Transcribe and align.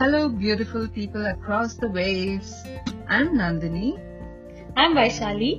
Hello, 0.00 0.28
beautiful 0.28 0.88
people 0.88 1.26
across 1.26 1.74
the 1.74 1.88
waves. 1.88 2.50
I'm 3.08 3.28
Nandini. 3.38 3.88
I'm 4.76 4.94
Vaishali. 4.96 5.52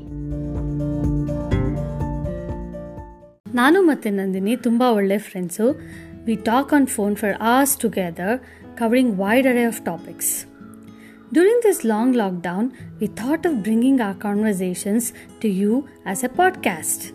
ನಾನು 3.54 3.82
ಮತ್ತು 3.82 4.10
ನಂದಿನಿ 4.10 4.58
ತುಂಬ 4.58 4.84
ಒಳ್ಳೆ 4.89 5.18
friends 5.18 5.66
we 6.23 6.36
talk 6.36 6.73
on 6.73 6.88
phone 6.88 7.16
for 7.16 7.36
hours 7.41 7.78
together 7.78 8.38
covering 8.78 9.20
wide 9.20 9.48
array 9.48 9.64
of 9.64 9.82
topics 9.86 10.46
during 11.34 11.64
this 11.64 11.86
long 11.86 12.16
lockdown 12.16 12.71
we 13.00 13.07
thought 13.07 13.48
of 13.48 13.55
bringing 13.55 14.02
our 14.02 14.18
conversations 14.18 15.14
to 15.41 15.48
you 15.48 15.88
as 16.05 16.23
A 16.23 16.28
podcast 16.28 17.05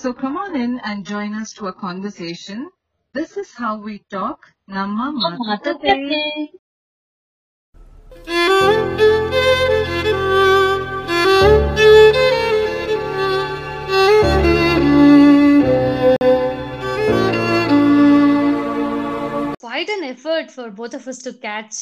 so 0.00 0.14
come 0.14 0.38
on 0.38 0.56
in 0.56 0.80
and 0.82 1.04
join 1.04 1.34
us 1.34 1.52
to 1.52 1.66
a 1.66 1.74
conversation. 1.74 2.70
This 3.12 3.36
is 3.36 3.52
how 3.52 3.76
we 3.76 3.98
talk. 4.08 4.46
Namma 4.66 5.12
Matate. 5.12 6.48
Quite 19.60 19.90
an 19.90 20.04
effort 20.04 20.50
for 20.50 20.70
both 20.70 20.94
of 20.94 21.06
us 21.08 21.18
to 21.18 21.34
catch 21.34 21.74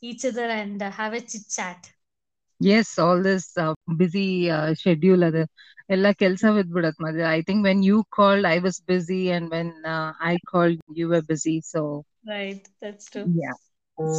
each 0.00 0.24
other 0.24 0.46
and 0.46 0.82
have 0.82 1.12
a 1.12 1.20
chit 1.20 1.42
chat. 1.48 1.92
Yes, 2.61 2.97
all 2.99 3.21
this 3.21 3.57
uh, 3.57 3.73
busy 4.01 4.49
uh, 4.55 4.73
schedule 4.81 5.23
ಅದು 5.27 5.43
ಎಲ್ಲ 5.95 6.07
ಕೆಲಸ 6.21 6.43
ಬಿದ್ಬಿಡತ್ 6.57 6.99
ಮಧ್ಯ 7.05 7.23
I 7.37 7.41
think 7.49 7.63
when 7.69 7.81
you 7.89 7.97
called 8.17 8.47
I 8.55 8.57
was 8.65 8.79
busy 8.91 9.21
and 9.37 9.49
when 9.55 9.73
I 10.31 10.35
called 10.53 10.81
you 11.01 11.07
were 11.13 11.25
busy 11.31 11.55
so 11.73 11.81
Right, 12.27 12.67
that's 12.81 13.09
true. 13.09 13.31
yeah 13.41 13.55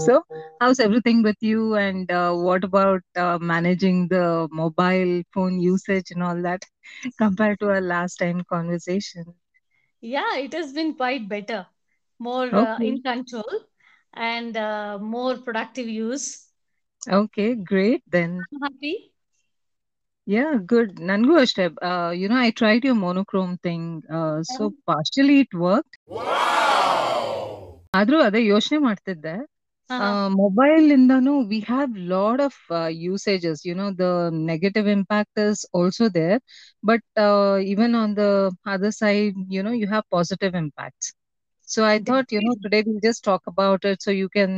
so 0.05 0.23
how's 0.61 0.81
everything 0.81 1.23
with 1.23 1.37
you 1.41 1.75
and 1.77 2.11
uh, 2.11 2.33
what 2.35 2.65
about 2.65 3.03
uh, 3.17 3.39
managing 3.41 4.09
the 4.09 4.49
mobile 4.53 5.23
phone 5.35 5.59
usage 5.61 6.11
and 6.11 6.23
all 6.23 6.41
that 6.43 6.63
compared 7.19 7.59
to 7.61 7.69
our 7.71 7.81
last 7.81 8.17
time 8.17 8.43
conversation 8.49 9.25
Yeah, 10.01 10.37
it 10.37 10.53
has 10.55 10.73
been 10.73 10.95
quite 10.95 11.29
better, 11.29 11.67
more 12.19 12.55
uh, 12.55 12.79
Okay. 12.79 12.83
in 12.83 13.03
control 13.03 13.51
and 14.15 14.57
uh, 14.57 14.99
more 15.01 15.37
productive 15.39 15.89
use. 15.89 16.47
okay 17.03 17.55
great 17.65 18.03
then 18.09 18.31
I'm 18.47 18.63
happy. 18.63 18.95
Yeah, 20.27 20.51
good. 20.67 20.91
Nangu 21.09 21.35
ಅಷ್ಟೇ 21.43 21.65
uh, 21.91 22.11
you 22.13 22.27
know, 22.29 22.39
I 22.39 22.51
tried 22.53 22.83
your 22.85 22.97
monochrome 22.97 23.55
thing. 23.59 23.85
Uh, 24.11 24.39
so 24.47 24.63
partially 24.87 25.37
it 25.45 25.53
worked. 25.67 25.95
ಆದ್ರೂ 27.95 28.19
ಅದೇ 28.29 28.41
ಯೋಚನೆ 28.55 28.79
ಮಾಡ್ತಿದ್ದೆ 28.89 29.37
Uh-huh. 29.91 30.17
Mobile 30.41 30.87
ಇಂದಾನು 30.97 31.33
V 31.51 31.59
have 31.69 31.93
lot 32.11 32.41
of 32.47 32.59
usages 33.05 33.61
you 33.69 33.75
know 33.79 33.87
the 34.01 34.07
negative 34.51 34.89
impact 34.97 35.39
is 35.45 35.61
also 35.79 36.07
there 36.19 36.41
but 36.83 37.07
even 37.73 37.95
on 38.03 38.13
the 38.19 38.25
other 38.75 38.95
side 39.01 39.39
you 39.57 39.63
know 39.69 39.73
you 39.83 39.87
have 39.93 40.05
positive 40.17 40.57
impacts 40.65 41.09
so 41.69 41.81
I 41.93 41.97
thought 42.11 42.35
you 42.37 42.43
know 42.49 42.53
today 42.65 42.81
will 42.89 43.03
just 43.09 43.25
talk 43.31 43.49
about 43.53 43.87
it 43.93 44.03
so 44.07 44.13
you 44.21 44.29
can 44.37 44.57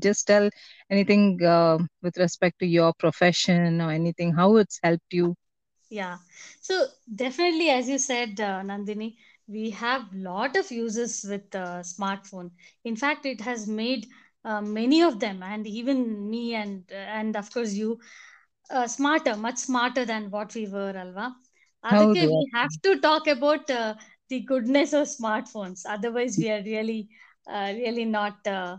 just 0.00 0.26
tell 0.26 0.50
anything 0.90 1.42
uh, 1.44 1.78
with 2.02 2.16
respect 2.18 2.58
to 2.60 2.66
your 2.66 2.92
profession 2.98 3.80
or 3.80 3.90
anything 3.92 4.34
how 4.34 4.56
it's 4.56 4.80
helped 4.82 5.12
you? 5.12 5.34
Yeah. 5.90 6.16
So 6.60 6.86
definitely 7.14 7.70
as 7.70 7.88
you 7.88 7.98
said 7.98 8.40
uh, 8.40 8.62
nandini 8.62 9.16
we 9.48 9.70
have 9.70 10.02
lot 10.14 10.56
of 10.56 10.70
uses 10.70 11.24
with 11.28 11.54
uh, 11.54 11.80
smartphone. 11.94 12.50
In 12.84 12.96
fact 12.96 13.26
it 13.26 13.40
has 13.42 13.66
made 13.68 14.06
uh, 14.44 14.60
many 14.62 15.02
of 15.02 15.20
them 15.20 15.42
and 15.42 15.66
even 15.66 16.30
me 16.30 16.54
and 16.54 16.84
and 16.92 17.36
of 17.36 17.52
course 17.52 17.74
you 17.74 17.98
uh, 18.70 18.86
smarter 18.86 19.36
much 19.36 19.58
smarter 19.58 20.04
than 20.04 20.30
what 20.30 20.54
we 20.54 20.66
were 20.66 20.94
alva. 20.96 21.34
Adhike, 21.84 22.22
we 22.36 22.48
have 22.54 22.70
to 22.82 22.98
talk 23.00 23.26
about 23.26 23.70
uh, 23.70 23.94
the 24.28 24.40
goodness 24.40 24.92
of 24.92 25.06
smartphones. 25.06 25.84
Otherwise 25.88 26.38
we 26.40 26.50
are 26.50 26.62
really 26.62 27.08
uh, 27.50 27.72
really 27.76 28.04
not 28.04 28.46
uh, 28.46 28.76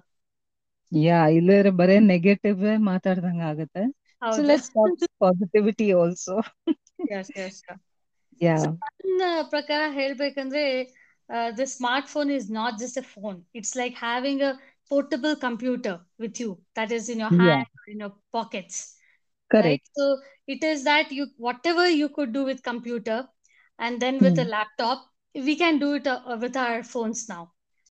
Uh, 0.92 0.98
yeah 1.02 1.18
ಇಲ್ಲದ್ರೆ 1.28 1.70
ಬರೇ 1.78 1.96
negative 2.08 2.60
ಮಾತಾಡ್ದಂಗ 2.88 3.42
ಆಗುತ್ತೆ 3.50 3.82
so 4.22 4.26
ಹೌದು. 4.26 4.42
Let's 4.50 4.70
talk 4.74 5.06
positivity 5.24 5.88
also 6.00 6.36
Yes, 7.10 7.26
yes, 7.38 7.54
sure. 7.60 7.78
ಯಾ 8.40 8.54
ನನ್ನ 8.60 9.22
ಪ್ರಕಾರ 9.50 9.82
ಹೇಳ್ಬೇಕಂದ್ರೆ 9.92 10.62
the 11.58 11.64
smart 11.74 12.08
phone 12.08 12.30
is 12.36 12.46
not 12.52 12.76
just 12.78 12.98
a 12.98 13.06
phone 13.14 13.38
it's 13.54 13.74
like 13.76 13.96
having 14.04 14.42
a 14.42 14.52
portable 14.90 15.36
computer 15.38 15.98
with 16.20 16.40
you 16.40 16.48
that 16.78 16.92
is 16.92 17.08
in 17.10 17.22
your 17.24 17.34
Yeah. 17.38 17.50
Hand 17.50 17.90
in 17.94 18.00
your 18.00 18.16
pockets 18.30 18.80
correct 19.50 19.90
So 19.98 20.06
it 20.48 20.62
is 20.64 20.80
that 20.84 21.06
you 21.10 21.24
whatever 21.46 21.86
you 21.92 22.08
could 22.10 22.32
do 22.32 22.44
with 22.44 22.60
computer 22.62 23.18
and 23.78 23.94
then 24.00 24.16
with 24.20 24.38
a 24.38 24.48
laptop, 24.48 24.98
we 25.34 25.54
can 25.56 25.78
do 25.78 25.88
it 25.94 26.06
uh, 26.08 26.18
with 26.40 26.56
our 26.56 26.80
phones 26.84 27.22
now. 27.28 27.44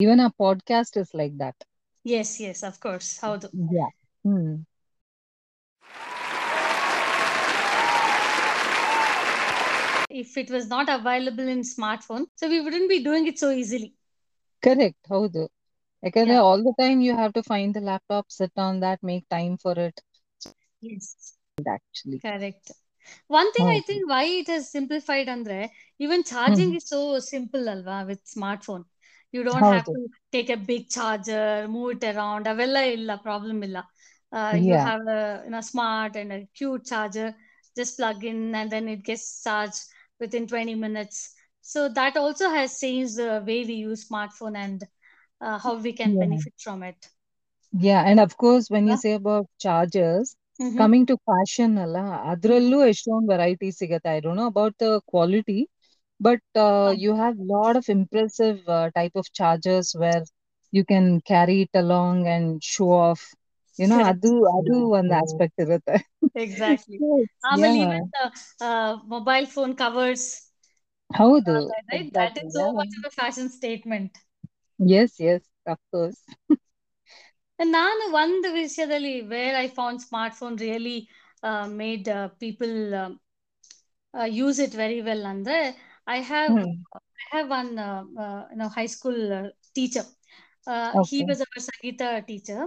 even 0.01 0.21
ಆ 0.21 0.31
podcast 0.39 0.97
is 0.99 1.13
like 1.21 1.35
that 1.41 1.61
Yes, 2.08 2.40
yes, 2.40 2.64
of 2.64 2.80
course. 2.80 3.18
How 3.20 3.36
do? 3.36 3.50
Yeah. 3.54 3.90
Mm. 4.26 4.66
If 10.10 10.38
it 10.38 10.50
was 10.50 10.70
not 10.70 10.88
available 10.88 11.50
in 11.50 11.64
smartphone, 11.64 12.28
so 12.36 12.48
we 12.48 12.62
wouldn't 12.62 12.90
be 12.90 13.04
doing 13.04 13.28
it 13.28 13.38
so 13.38 13.52
easily. 13.52 13.94
Correct. 14.64 14.96
How 15.10 15.28
do? 15.28 15.50
Because 16.02 16.30
yeah. 16.30 16.40
all 16.40 16.64
the 16.64 16.74
time 16.80 17.02
you 17.02 17.14
have 17.14 17.34
to 17.34 17.44
find 17.44 17.74
the 17.74 17.82
laptop, 17.82 18.32
sit 18.32 18.54
on 18.56 18.80
that, 18.80 19.04
make 19.04 19.28
time 19.28 19.58
for 19.58 19.74
it. 19.78 20.00
Yes. 20.80 21.36
Actually. 21.68 22.20
Correct. 22.20 22.72
One 23.28 23.52
thing. 23.52 23.68
I 23.68 23.82
think 23.82 24.08
why 24.08 24.24
it 24.24 24.48
has 24.48 24.72
simplified, 24.72 25.28
Andre, 25.28 25.70
even 26.00 26.24
charging 26.24 26.72
mm. 26.72 26.78
is 26.78 26.88
so 26.88 27.20
simple, 27.20 27.68
Alva, 27.68 28.06
with 28.08 28.24
smartphone. 28.24 28.86
You 29.35 29.43
don't 29.45 29.67
have 29.67 29.87
ಹೌದು 29.87 29.95
to 29.95 30.01
take 30.33 30.51
a 30.51 30.57
big 30.71 30.89
charger, 30.91 31.67
move 31.69 31.91
it 31.97 32.05
around. 32.13 32.47
ಅವೆಲ್ಲ 32.53 32.79
ಇಲ್ಲ 32.97 33.11
problem 33.27 33.59
ಇಲ್ಲ. 33.69 33.79
Uh, 34.33 34.55
you 34.67 34.75
Yeah. 34.75 34.89
have 34.89 35.03
a 35.15 35.23
you 35.45 35.51
know 35.51 35.63
smart 35.63 36.13
and 36.17 36.33
a 36.33 36.41
cute 36.59 36.85
charger. 36.85 37.29
Just 37.77 37.97
plug 37.99 38.25
in 38.25 38.55
and 38.55 38.71
then 38.71 38.87
it 38.89 39.03
gets 39.05 39.43
charged 39.45 39.81
within 40.21 40.47
20 40.47 40.75
minutes. 40.75 41.19
So 41.65 41.89
that 41.99 42.17
also 42.17 42.49
has 42.51 42.79
changed 42.81 43.17
the 43.17 43.43
way 43.49 43.65
we 43.65 43.77
use 43.91 44.09
smartphone 44.09 44.57
and 44.57 44.79
uh, 45.41 45.59
how 45.59 45.75
we 45.79 45.93
can 45.93 46.13
Yeah. 46.13 46.25
benefit 46.25 46.55
from 46.59 46.83
it. 46.83 47.01
Yeah, 47.73 48.03
and 48.07 48.21
of 48.21 48.37
course, 48.37 48.71
when 48.71 48.87
you 48.87 48.97
Yeah. 48.97 48.97
say 48.97 49.13
about 49.15 49.47
chargers, 49.59 50.37
Mhm. 50.61 50.81
coming 50.81 51.05
to 51.11 51.17
fashion 51.31 51.71
ಅಲ್ಲ 51.85 51.99
ಅದ್ರಲ್ಲೂ 52.33 52.79
ಎಷ್ಟೊಂದು 52.93 53.31
variety 53.33 53.69
ಸಿಗತ್ತೆ 53.81 54.11
I 54.17 54.19
don't 54.25 54.41
know 54.43 54.47
about 54.53 54.77
the 54.85 54.89
quality 55.13 55.59
but 56.21 56.59
you 57.05 57.13
have 57.15 57.37
lot 57.55 57.77
of 57.81 57.91
impressive 57.97 58.59
type 58.99 59.17
of 59.23 59.31
chargers 59.41 59.93
where 60.03 60.25
you 60.73 60.85
can 60.85 61.11
carry 61.33 61.59
it 61.67 61.79
along 61.85 62.27
and 62.37 62.53
show 62.75 62.89
of 63.11 63.25
you know 63.79 63.99
Correct. 63.99 64.09
ಅದು 64.13 64.33
ಅದು 64.57 64.77
ಒಂದು 64.99 65.15
aspect 65.23 65.61
ಇರುತ್ತೆ 65.67 65.97
Exactly. 66.37 66.99
Yes, 67.05 67.29
ಆಮೇಲೆ 67.45 67.79
yeah. 67.79 67.87
even 67.87 68.05
the 68.17 68.27
uh, 68.69 68.93
mobile 69.07 69.47
phone 69.55 69.75
covers 69.77 70.23
ಹೌದು 71.11 71.55
uh, 71.55 71.63
right 71.91 72.07
that 72.19 72.33
exactly 72.33 72.43
is 72.43 72.55
so 72.59 72.65
yeah. 72.65 72.77
much 72.81 72.93
of 72.99 73.05
a 73.05 73.15
fashion 73.21 73.49
statement 73.51 74.13
yes 74.79 75.11
yes 75.21 75.43
of 75.67 75.79
course 75.93 76.21
and 77.59 77.71
ನಾನು 77.73 78.05
ಒಂದು 78.15 78.49
ವಿಷಯದಲ್ಲಿ 78.53 79.15
where 79.33 79.55
I 79.57 79.69
found 79.79 79.97
smartphone 80.01 80.57
really 80.61 80.99
uh, 81.43 81.67
made 81.83 82.07
uh, 82.09 82.29
people 82.45 82.75
um, 82.95 83.13
uh, 84.15 84.29
use 84.45 84.59
it 84.59 84.73
very 84.83 85.01
well 85.09 85.23
ಅಂದ್ರೆ 85.27 85.59
I 86.08 86.20
have 86.22 86.52
Hmm. 86.52 86.74
I 87.22 87.26
have 87.32 87.50
one 87.50 87.72
uh, 87.80 88.04
uh, 88.18 88.44
you 88.52 88.58
know 88.58 88.70
high 88.70 88.86
school 88.88 89.34
uh, 89.34 89.48
teacher. 89.76 90.06
Uh, 90.68 90.92
he 91.04 91.24
was 91.24 91.42
our 91.42 91.62
Sangeeta 91.68 92.10
teacher. 92.26 92.62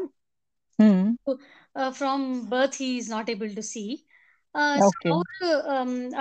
Hmm. 0.78 1.00
uh, 1.76 1.90
from 1.92 2.20
birth 2.46 2.76
he 2.76 2.98
is 2.98 3.08
not 3.08 3.28
able 3.31 3.52
to 3.52 3.64
see. 3.64 3.90
ಅವರು 4.54 5.48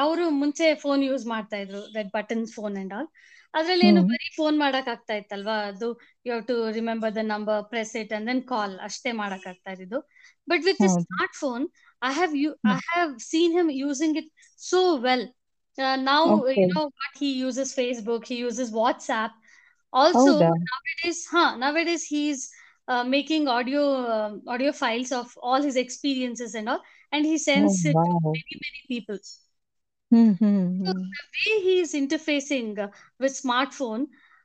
ಅವರು 0.04 0.24
ಮುಂಚೆ 0.42 0.66
phone 0.82 1.02
use 1.08 1.24
ಮಾಡ್ತಾ 1.32 1.58
ಇದ್ರು 1.64 1.80
that 1.96 2.10
button 2.18 2.44
phone 2.56 2.76
and 2.82 2.94
all 2.98 3.08
ಅದ್ರಲ್ಲಿ 3.54 3.86
ಏನು. 3.88 4.02
ಬರೀ 4.12 4.28
phone 4.36 4.58
ಮಾಡಕ್ 4.64 4.90
ಆಗ್ತಾ 4.94 5.14
ಇತ್ತಲ್ವಾ 5.22 5.56
ಅದು 5.70 5.88
you 6.28 6.36
to 6.50 6.56
remember 6.78 7.14
the 7.16 7.22
number 7.32 7.62
press 7.72 7.94
it 8.02 8.12
and 8.18 8.28
then 8.32 8.44
call 8.52 8.76
ಅಷ್ಟೇ 8.88 9.12
ಮಾಡಕ್ 9.22 9.48
ಆಗ್ತಾ 9.52 9.72
ಇರೋದು 9.78 10.00
but 10.48 10.64
with 10.68 10.84
smartphone 11.44 11.66
I 12.02 12.12
have 12.20 12.36
you. 12.44 12.52
I 12.76 12.78
have 12.90 13.14
seen 13.32 13.56
him 13.60 13.72
using 13.84 14.18
it 14.22 14.30
so 14.72 14.82
well 15.08 15.26
now 16.11 16.21
Okay. 16.33 16.63
You 16.63 16.69
know 16.75 16.83
what 17.01 17.17
he 17.23 17.31
uses 17.45 17.73
Facebook 17.81 18.27
he 18.31 18.37
uses 18.45 18.73
WhatsApp 18.83 19.37
also 19.93 20.21
ಹೌದಾ 20.27 20.51
nowadays 20.69 21.21
huh 21.35 21.51
nowadays 21.65 22.05
he's 22.13 22.41
uh, 22.89 23.05
making 23.17 23.45
audio 23.49 23.83
um, 24.15 24.33
audio 24.55 24.73
files 24.73 25.11
of 25.21 25.29
all 25.49 25.63
his 25.69 25.77
experiences 25.85 26.53
and 26.61 26.69
all 26.69 26.83
and 27.13 27.25
he 27.31 27.37
Oh, 27.37 27.45
sends 27.49 27.77
it 27.85 27.93
to 27.93 28.13
wow. 28.13 28.33
many 28.39 28.57
many 28.67 28.83
people 28.93 29.19
Mm-hmm. 30.13 30.85
So 30.87 30.93
the 30.93 31.25
way 31.37 31.53
he 31.63 31.75
is 31.81 31.93
interfacing 31.95 32.79
uh, 32.79 32.89
with 33.21 33.33
smartphone, 33.35 34.03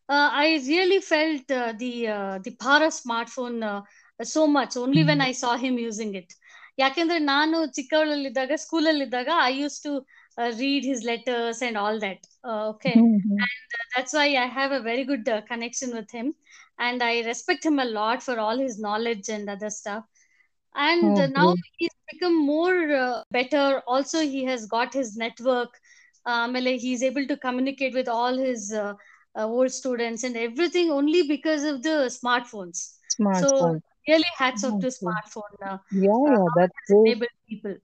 uh, 0.10 0.30
I 0.34 0.46
really 0.68 1.00
felt 1.02 1.52
uh, 1.52 1.74
the 1.78 2.08
uh, 2.08 2.40
the 2.40 2.54
power 2.64 2.86
of 2.86 2.94
smartphone 2.94 3.58
uh, 3.64 3.82
so 4.22 4.48
much 4.48 4.78
only 4.78 5.04
when 5.04 5.22
I 5.22 5.32
saw 5.34 5.56
him 5.58 5.78
using 5.80 6.14
it. 6.16 6.30
ಯಾಕೆಂದ್ರೆ 6.78 7.20
ನಾನು 7.20 7.58
ಚಿಕ್ಕವಳಲ್ಲಿದ್ದಾಗ 7.76 8.52
ಸ್ಕೂಲಲ್ಲಿದ್ದಾಗ 8.56 9.30
I 9.44 9.54
use 9.62 9.78
to 9.82 9.92
uh, 10.39 10.53
read 10.59 10.85
his 10.85 11.05
letters 11.05 11.63
and 11.63 11.77
all 11.77 11.99
that. 12.01 12.19
Uh, 12.45 12.69
okay. 12.71 12.93
Mm-hmm. 12.93 13.33
And 13.33 13.43
uh, 13.43 13.85
that's 13.97 14.13
why 14.13 14.27
I 14.37 14.47
have 14.47 14.73
a 14.73 14.81
very 14.81 15.05
good 15.05 15.29
uh, 15.29 15.43
connection 15.43 15.95
with 15.95 16.11
him. 16.11 16.35
And 16.79 17.03
I 17.03 17.21
respect 17.21 17.65
him 17.65 17.79
a 17.79 17.85
lot 17.85 18.23
for 18.23 18.39
all 18.39 18.59
his 18.59 18.81
knowledge 18.81 19.29
and 19.29 19.49
other 19.49 19.71
stuff. 19.71 20.05
And 20.75 21.17
uh, 21.17 21.27
now 21.29 21.55
he's 21.77 21.93
become 22.13 22.45
more 22.45 22.93
uh, 22.93 23.23
better. 23.31 23.81
Also, 23.87 24.21
he 24.21 24.45
has 24.45 24.67
got 24.67 24.93
his 24.93 25.17
network. 25.17 25.69
Um, 26.27 26.57
he's 26.57 27.05
able 27.05 27.27
to 27.29 27.37
communicate 27.37 27.95
with 27.95 28.09
all 28.09 28.37
his 28.37 28.75
old 29.37 29.71
students 29.71 30.25
and 30.25 30.37
everything 30.37 30.91
only 30.91 31.29
because 31.29 31.63
of 31.63 31.83
the 31.83 32.11
smartphones. 32.11 32.95
Smartphone. 33.21 33.49
So, 33.49 33.81
really 34.09 34.25
hats 34.37 34.65
off 34.65 34.81
to 34.81 34.89
smartphone. 34.89 35.79
yeah, 35.93 36.45
that's 36.57 36.91
able 37.07 37.27
People. 37.49 37.77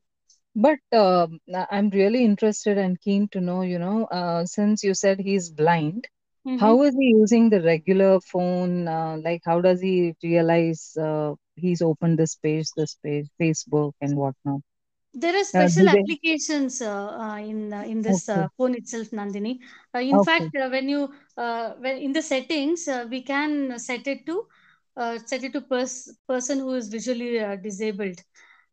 But 0.55 0.79
I- 0.93 1.67
I'm 1.71 1.91
really 1.91 2.25
interested 2.25 2.79
and 2.79 3.01
keen 3.01 3.29
to 3.29 3.41
know, 3.41 3.63
you 3.63 3.79
know, 3.79 4.05
uh, 4.07 4.45
since 4.47 4.83
you 4.83 4.95
said 4.95 5.21
he's 5.21 5.51
blind, 5.51 6.07
how 6.57 6.73
hmm 6.73 6.77
is 6.83 6.95
he 6.95 7.07
using 7.09 7.51
the 7.51 7.61
regular 7.63 8.21
phone? 8.21 8.87
Uh, 8.89 9.19
like, 9.23 9.43
how 9.45 9.61
does 9.61 9.81
he 9.81 10.15
realize 10.23 10.97
uh, 10.97 11.35
he's 11.57 11.83
opened 11.83 12.19
this 12.19 12.37
page, 12.37 12.67
this 12.77 12.97
page, 13.05 13.29
Facebook, 13.41 13.93
and 14.01 14.17
whatnot? 14.17 14.61
There 15.15 15.35
are 15.37 15.45
Uh, 15.55 15.69
special 15.69 15.89
they? 15.91 16.05
applications 16.05 16.81
uh, 16.83 17.09
uh, 17.25 17.37
in 17.39 17.73
uh, 17.73 17.83
in 17.83 18.03
this 18.03 18.29
Okay, 18.29 18.29
uh, 18.29 18.49
phone 18.57 18.75
itself, 18.75 19.11
Nandini. 19.11 19.59
Uh, 19.95 19.99
in 20.01 20.21
okay. 20.21 20.29
fact, 20.29 20.55
uh, 20.57 20.69
when 20.69 20.89
you 20.89 21.09
uh, 21.37 21.71
when 21.79 21.97
in 21.99 22.13
the 22.13 22.23
settings, 22.23 22.87
uh, 22.89 23.07
we 23.11 23.23
can 23.23 23.79
set 23.79 24.07
it 24.07 24.27
to 24.27 24.47
uh, 24.97 25.19
set 25.19 25.43
it 25.45 25.53
to 25.55 25.63
pers- 25.63 26.13
person 26.29 26.59
who 26.61 26.75
is 26.75 26.89
visually 26.89 27.39
uh, 27.41 27.57
disabled. 27.57 28.21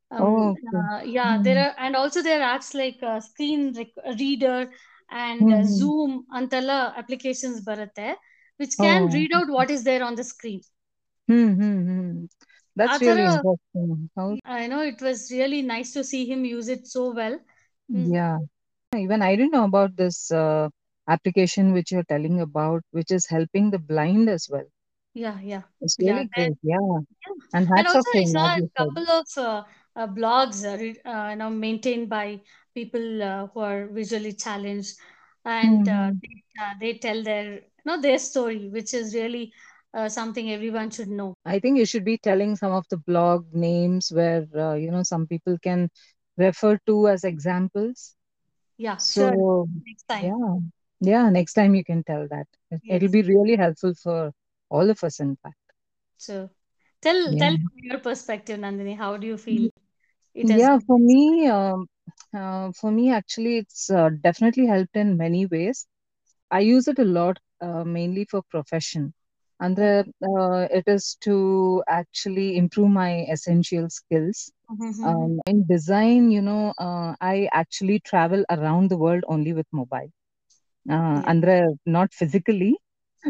Um, 0.10 0.22
oh, 0.22 0.50
okay. 0.52 0.78
Uh, 0.78 1.04
yeah, 1.04 1.34
mm-hmm. 1.34 1.44
there 1.44 1.66
are, 1.66 1.76
and 1.78 1.96
also 1.96 2.22
there 2.22 2.42
are 2.42 2.58
apps 2.58 2.74
like 2.74 3.02
uh, 3.04 3.20
Screen 3.20 3.74
rec- 3.76 4.18
Reader 4.18 4.70
and 5.12 5.42
mm-hmm. 5.42 5.64
Zoom 5.64 6.26
antala 6.34 6.96
applications 6.96 7.66
barate, 7.66 8.16
which 8.58 8.78
can 8.80 9.04
oh. 9.04 9.08
read 9.08 9.34
out 9.34 9.50
what 9.50 9.70
is 9.70 9.84
there 9.84 10.04
on 10.04 10.16
the 10.16 10.24
screen. 10.24 10.62
Mm-hmm. 11.30 12.26
That's 12.76 13.02
really 13.02 13.24
interesting. 13.24 14.10
How... 14.16 14.38
I 14.46 14.68
know 14.68 14.82
it 14.82 15.02
was 15.02 15.32
really 15.32 15.62
nice 15.62 15.94
to 15.94 16.04
see 16.04 16.26
him 16.26 16.46
use 16.46 16.68
it 16.68 16.88
so 16.88 17.12
well. 17.12 17.40
Mm. 17.92 18.14
Yeah, 18.14 18.38
even 18.96 19.22
I 19.22 19.36
didn't 19.36 19.52
know 19.52 19.66
about 19.66 19.96
this 19.96 20.32
uh, 20.32 20.70
application 21.10 21.74
which 21.74 21.92
you're 21.92 22.04
telling 22.04 22.42
about, 22.42 22.84
which 22.92 23.12
is 23.12 23.26
helping 23.26 23.72
the 23.72 23.80
blind 23.80 24.30
as 24.30 24.48
well. 24.50 24.66
Yeah, 25.14 25.40
yeah, 25.42 25.64
it's 25.82 25.98
really 26.00 26.12
yeah, 26.12 26.24
good. 26.36 26.44
And, 26.46 26.58
yeah. 26.62 26.78
yeah. 26.80 27.34
and 27.56 27.68
hats 27.68 27.80
and 27.80 27.88
also 27.88 28.00
off 28.00 28.16
I 28.16 28.24
saw 28.26 28.56
a 28.56 28.70
couple 28.78 29.10
of 29.10 29.26
uh, 29.38 29.64
blogs, 30.06 30.64
uh, 30.64 30.78
re- 30.78 31.00
uh, 31.04 31.30
you 31.30 31.36
know, 31.36 31.50
maintained 31.50 32.08
by 32.10 32.40
people 32.74 33.22
uh, 33.22 33.48
who 33.48 33.60
are 33.60 33.88
visually 33.88 34.32
challenged, 34.34 34.96
and 35.44 35.88
uh, 35.88 36.10
Mm-hmm. 36.10 36.22
they, 36.22 36.44
they 36.80 36.98
tell 36.98 37.22
their, 37.24 37.54
you 37.54 37.62
know, 37.86 38.00
their 38.00 38.18
story, 38.18 38.68
which 38.70 38.94
is 38.94 39.14
really 39.14 39.52
uh, 39.94 40.08
something 40.08 40.52
everyone 40.52 40.90
should 40.90 41.08
know. 41.08 41.34
I 41.46 41.60
think 41.60 41.78
you 41.78 41.86
should 41.86 42.04
be 42.06 42.18
telling 42.18 42.56
some 42.56 42.72
of 42.72 42.86
the 42.90 42.98
blog 42.98 43.54
names 43.54 44.12
where, 44.12 44.48
uh, 44.56 44.74
you 44.76 44.92
know, 44.92 45.04
some 45.04 45.28
people 45.28 45.58
can 45.60 45.90
refer 46.38 46.78
to 46.88 47.08
as 47.08 47.24
examples. 47.24 48.16
Yeah, 48.78 48.98
sure. 49.06 49.36
Next 49.86 50.04
time. 50.06 50.22
yeah. 50.22 50.58
Yeah, 51.00 51.30
next 51.30 51.54
time 51.54 51.76
you 51.76 51.84
can 51.84 52.04
tell 52.04 52.28
that. 52.30 52.48
It, 52.72 52.82
it'll 52.88 53.10
be 53.10 53.22
really 53.24 53.56
helpful 53.56 53.94
for 53.96 54.34
all 54.70 54.90
of 54.90 55.04
us, 55.04 55.20
in 55.20 55.36
fact. 55.38 55.58
So, 56.18 56.50
tell 57.02 57.20
Yeah. 57.26 57.38
tell 57.38 57.52
from 57.58 57.80
your 57.84 58.00
perspective, 58.00 58.60
Nandini, 58.60 58.98
how 58.98 59.18
do 59.18 59.28
you 59.28 59.38
feel 59.38 59.70
it 60.38 60.50
has? 60.52 60.70
Yeah, 60.70 60.80
for 60.86 60.98
me, 61.00 61.48
um, 61.48 61.88
uh, 62.36 62.72
for 62.80 62.92
me, 62.92 63.12
actually, 63.12 63.58
it's 63.58 63.90
uh, 63.90 64.10
definitely 64.22 64.68
helped 64.68 64.96
in 64.96 65.18
many 65.18 65.46
ways. 65.48 65.88
I 66.52 66.60
use 66.62 66.88
it 66.88 67.00
a 67.00 67.06
lot, 67.06 67.38
uh, 67.62 67.84
mainly 67.84 68.26
for 68.26 68.42
profession. 68.50 69.14
And 69.60 69.80
uh, 69.80 70.04
it 70.72 70.84
is 70.88 71.18
to 71.22 71.84
actually 71.88 72.58
improve 72.58 72.90
my 72.90 73.26
essential 73.32 73.90
skills. 73.90 74.52
Mhm, 74.70 74.88
mhm. 74.90 75.06
Um, 75.06 75.40
in 75.48 75.66
design, 75.68 76.32
you 76.32 76.42
know, 76.42 76.74
uh, 76.78 77.16
I 77.22 77.50
actually 77.54 78.00
travel 78.00 78.44
around 78.50 78.90
the 78.90 78.98
world 78.98 79.24
only 79.28 79.54
with 79.54 79.68
mobile. 79.72 80.12
Uh, 80.90 81.22
Yeah, 81.22 81.28
andre 81.28 81.68
not 81.86 82.14
physically, 82.14 82.78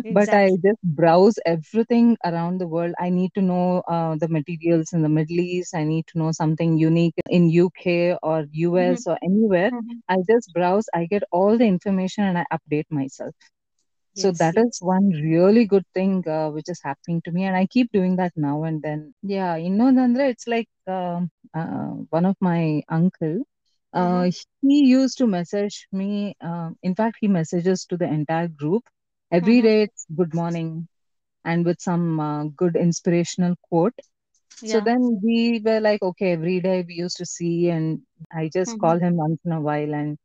but 0.10 0.34
I 0.34 0.50
just 0.63 0.81
browse 0.84 1.38
everything 1.45 2.18
around 2.24 2.60
the 2.60 2.68
world. 2.68 2.94
I 3.00 3.10
need 3.10 3.31
to 3.36 3.42
know 3.42 3.81
uh, 3.88 4.16
the 4.18 4.28
materials 4.30 4.94
in 4.94 5.01
the 5.01 5.10
Middle 5.10 5.39
East. 5.39 5.75
I 5.75 5.84
need 5.84 6.07
to 6.07 6.19
know 6.19 6.31
something 6.31 6.78
unique 6.78 7.16
in 7.30 7.50
UK 7.50 8.18
or 8.22 8.45
US 8.51 9.06
or 9.07 9.18
anywhere. 9.24 9.72
mhm. 9.72 10.01
I 10.10 10.18
just 10.30 10.54
browse. 10.54 10.86
I 10.94 11.06
get 11.06 11.24
all 11.31 11.57
the 11.57 11.66
information 11.68 12.24
and 12.24 12.38
I 12.38 12.45
update 12.51 12.86
myself. 12.92 13.34
So 14.13 14.31
Yes, 14.31 14.39
that 14.39 14.56
yes. 14.56 14.57
is 14.57 14.80
one 14.81 15.10
really 15.10 15.66
good 15.66 15.86
thing 15.94 16.28
uh, 16.28 16.50
which 16.51 16.69
is 16.69 16.81
happening 16.84 17.22
to 17.25 17.31
me, 17.31 17.44
and 17.44 17.56
I 17.56 17.66
keep 17.68 17.92
doing 17.92 18.18
that 18.18 18.34
now 18.36 18.63
and 18.63 18.81
then. 18.81 19.13
Yeah, 19.24 19.56
innondandre 19.57 20.30
it's 20.30 20.48
like 20.48 20.69
um, 20.88 21.30
uh, 21.54 21.92
one 22.18 22.25
of 22.25 22.36
my 22.42 22.81
uncle. 22.89 23.44
Uh, 23.94 24.24
Mhm, 24.24 24.45
he 24.62 24.86
used 24.86 25.18
to 25.19 25.28
message 25.28 25.88
me. 25.92 26.36
Uh, 26.42 26.72
in 26.84 26.95
fact, 26.95 27.18
he 27.22 27.28
messages 27.28 27.86
to 27.86 27.98
the 27.98 28.06
entire 28.07 28.48
group 28.48 28.84
every 29.31 29.62
mhm. 29.62 29.68
day. 29.68 29.83
It's 29.83 30.06
good 30.15 30.33
morning 30.33 30.88
and 31.45 31.65
with 31.65 31.81
some 31.81 32.19
uh, 32.19 32.44
good 32.56 32.75
inspirational 32.75 33.56
quote. 33.69 34.00
So 34.63 34.79
then 34.81 35.19
we 35.24 35.62
were 35.63 35.79
like, 35.79 36.01
okay, 36.01 36.33
every 36.33 36.59
day 36.62 36.83
we 36.88 36.95
used 36.95 37.18
to 37.18 37.25
see, 37.25 37.69
and 37.69 38.01
I 38.33 38.50
just 38.53 38.77
Mhm. 38.77 38.79
call 38.79 39.00
him 39.00 39.15
once 39.18 39.39
in 39.45 39.51
a 39.51 39.62
while 39.62 39.94
and 39.94 40.18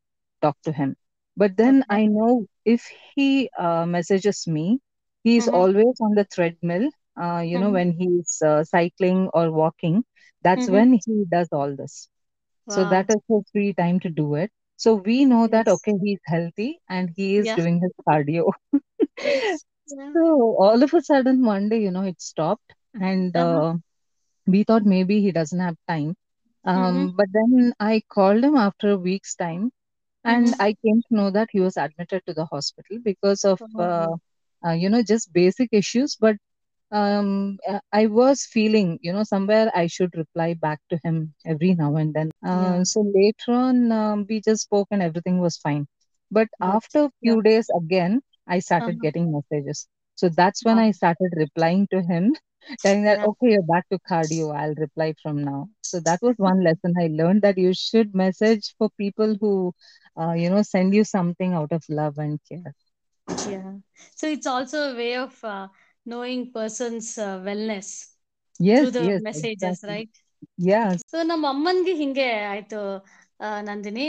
talk 0.43 0.57
to 0.65 0.73
him. 0.73 0.97
But 1.37 1.57
then. 1.57 1.85
I 1.91 2.07
know 2.07 2.47
if 2.65 2.87
he 3.15 3.51
uh, 3.59 3.87
messages 3.87 4.47
me, 4.47 4.81
he's 5.25 5.47
Mhm, 5.47 5.49
always 5.49 5.97
on 6.01 6.15
the 6.15 6.25
treadmill. 6.25 6.91
Uh, 7.21 7.41
you 7.41 7.59
know, 7.59 7.71
mhm, 7.71 7.73
when 7.73 7.93
he's 7.93 8.41
uh, 8.45 8.65
cycling 8.65 9.29
or 9.35 9.51
walking, 9.53 10.05
that's 10.43 10.67
mhm. 10.67 10.85
when 10.85 10.93
he 11.05 11.25
does 11.31 11.49
all 11.53 11.75
this. 11.77 12.09
So 12.69 12.85
that 12.87 13.07
is 13.11 13.21
his 13.29 13.43
free 13.53 13.73
time 13.75 14.01
to 14.01 14.11
do 14.11 14.35
it. 14.35 14.51
So 14.83 14.95
we 14.97 15.25
know 15.27 15.49
that, 15.49 15.69
okay, 15.69 15.95
he's 16.03 16.21
healthy 16.27 16.81
and 16.89 17.11
he 17.17 17.37
is 17.37 17.53
Yeah. 17.53 17.63
doing 17.63 17.81
his 17.81 17.93
cardio. 18.09 18.53
Yes. 19.23 19.65
Yeah. 19.89 20.15
So 20.17 20.57
all 20.59 20.83
of 20.83 20.95
a 20.95 21.03
sudden, 21.03 21.45
one 21.45 21.69
day, 21.69 21.81
you 21.83 21.91
know, 21.91 22.03
it 22.05 22.21
stopped 22.21 22.75
and 22.95 23.37
Uh-huh. 23.37 23.63
uh, 23.63 23.75
we 24.47 24.65
thought 24.65 24.85
maybe 24.85 25.21
he 25.23 25.33
doesn't 25.33 25.61
have 25.61 25.77
time. 25.89 26.15
Um, 26.65 27.15
but 27.17 27.27
then 27.33 27.75
I 27.81 28.03
called 28.09 28.45
him 28.45 28.57
after 28.57 28.91
a 28.91 28.97
week's 28.99 29.35
time, 29.35 29.71
and 30.25 30.55
mhm. 30.55 30.61
I 30.61 30.75
came 30.85 31.03
to 31.09 31.15
know 31.15 31.31
that 31.31 31.49
he 31.53 31.61
was 31.61 31.77
admitted 31.77 32.23
to 32.27 32.35
the 32.35 32.47
hospital 32.47 32.99
because 33.03 33.45
of, 33.45 33.61
uh, 33.79 34.09
Oh. 34.09 34.21
uh, 34.67 34.73
you 34.73 34.89
know, 34.91 35.03
just 35.03 35.33
basic 35.33 35.71
issues. 35.73 36.17
But 36.17 36.37
um, 36.93 37.59
uh, 37.69 37.81
I 37.93 38.07
was 38.07 38.45
feeling, 38.47 38.99
you 39.03 39.13
know, 39.13 39.25
somewhere 39.25 39.71
I 39.75 39.87
should 39.87 40.17
reply 40.17 40.55
back 40.55 40.81
to 40.91 40.99
him 41.05 41.35
every 41.47 41.75
now 41.75 41.97
and 41.97 42.15
then. 42.15 42.31
Yeah. 42.53 42.81
Uh, 42.81 42.85
so 42.85 43.01
later 43.15 43.53
on, 43.53 43.93
um, 43.93 44.27
we 44.29 44.41
just 44.41 44.63
spoke 44.65 44.89
and 44.91 45.03
everything 45.03 45.39
was 45.41 45.57
fine. 45.59 45.87
But 46.31 46.49
after 46.61 47.05
a 47.05 47.11
Yeah. 47.23 47.23
few 47.23 47.43
days 47.43 47.69
again, 47.77 48.23
I 48.47 48.61
started 48.61 49.01
Uh-huh. 49.01 49.03
getting 49.03 49.33
messages. 49.33 49.89
So 50.17 50.29
that's 50.29 50.65
when. 50.65 50.79
I 50.79 50.91
started 50.93 51.33
replying 51.37 51.87
to 51.93 52.03
him, 52.03 52.35
telling 52.85 53.05
that, 53.05 53.21
Yeah. 53.21 53.25
okay, 53.25 53.53
you're 53.53 53.63
back 53.63 53.89
to 53.91 53.99
cardio. 54.11 54.55
I'll 54.55 54.75
reply 54.75 55.15
from 55.23 55.43
now. 55.45 55.69
So 55.83 56.01
that 56.01 56.21
was 56.23 56.37
one 56.39 56.63
lesson 56.65 56.95
I 57.01 57.09
learned 57.09 57.43
that 57.43 57.59
you 57.59 57.73
should 57.75 58.15
message 58.15 58.75
for 58.79 58.91
people 58.99 59.37
who, 59.41 59.73
uh, 60.21 60.33
you 60.33 60.51
know, 60.51 60.63
send 60.63 60.95
you 60.95 61.05
something 61.05 61.53
out 61.55 61.73
of 61.73 61.83
love 61.89 62.19
and 62.19 62.39
care. 62.49 62.75
Yeah. 63.45 63.75
So 64.15 64.27
it's 64.27 64.47
also 64.47 64.93
a 64.93 64.97
way 64.97 65.17
of 65.17 65.43
uh, 65.45 65.69
knowing 66.07 66.53
person's 66.53 67.19
uh, 67.19 67.39
wellness 67.41 67.89
through 68.61 68.91
the 68.91 69.05
yes, 69.05 69.23
messages, 69.23 69.63
exactly. 69.63 69.91
right? 69.91 70.15
Yes. 70.69 70.97
So 71.13 71.19
ನಮ್ಮ 71.23 71.45
ಅಮ್ಮನ್ಗೆ 71.49 71.95
ಹಿಂಗೆ 71.95 72.29
ಆಯ್ತು 72.53 72.81
Nandini. 73.69 74.09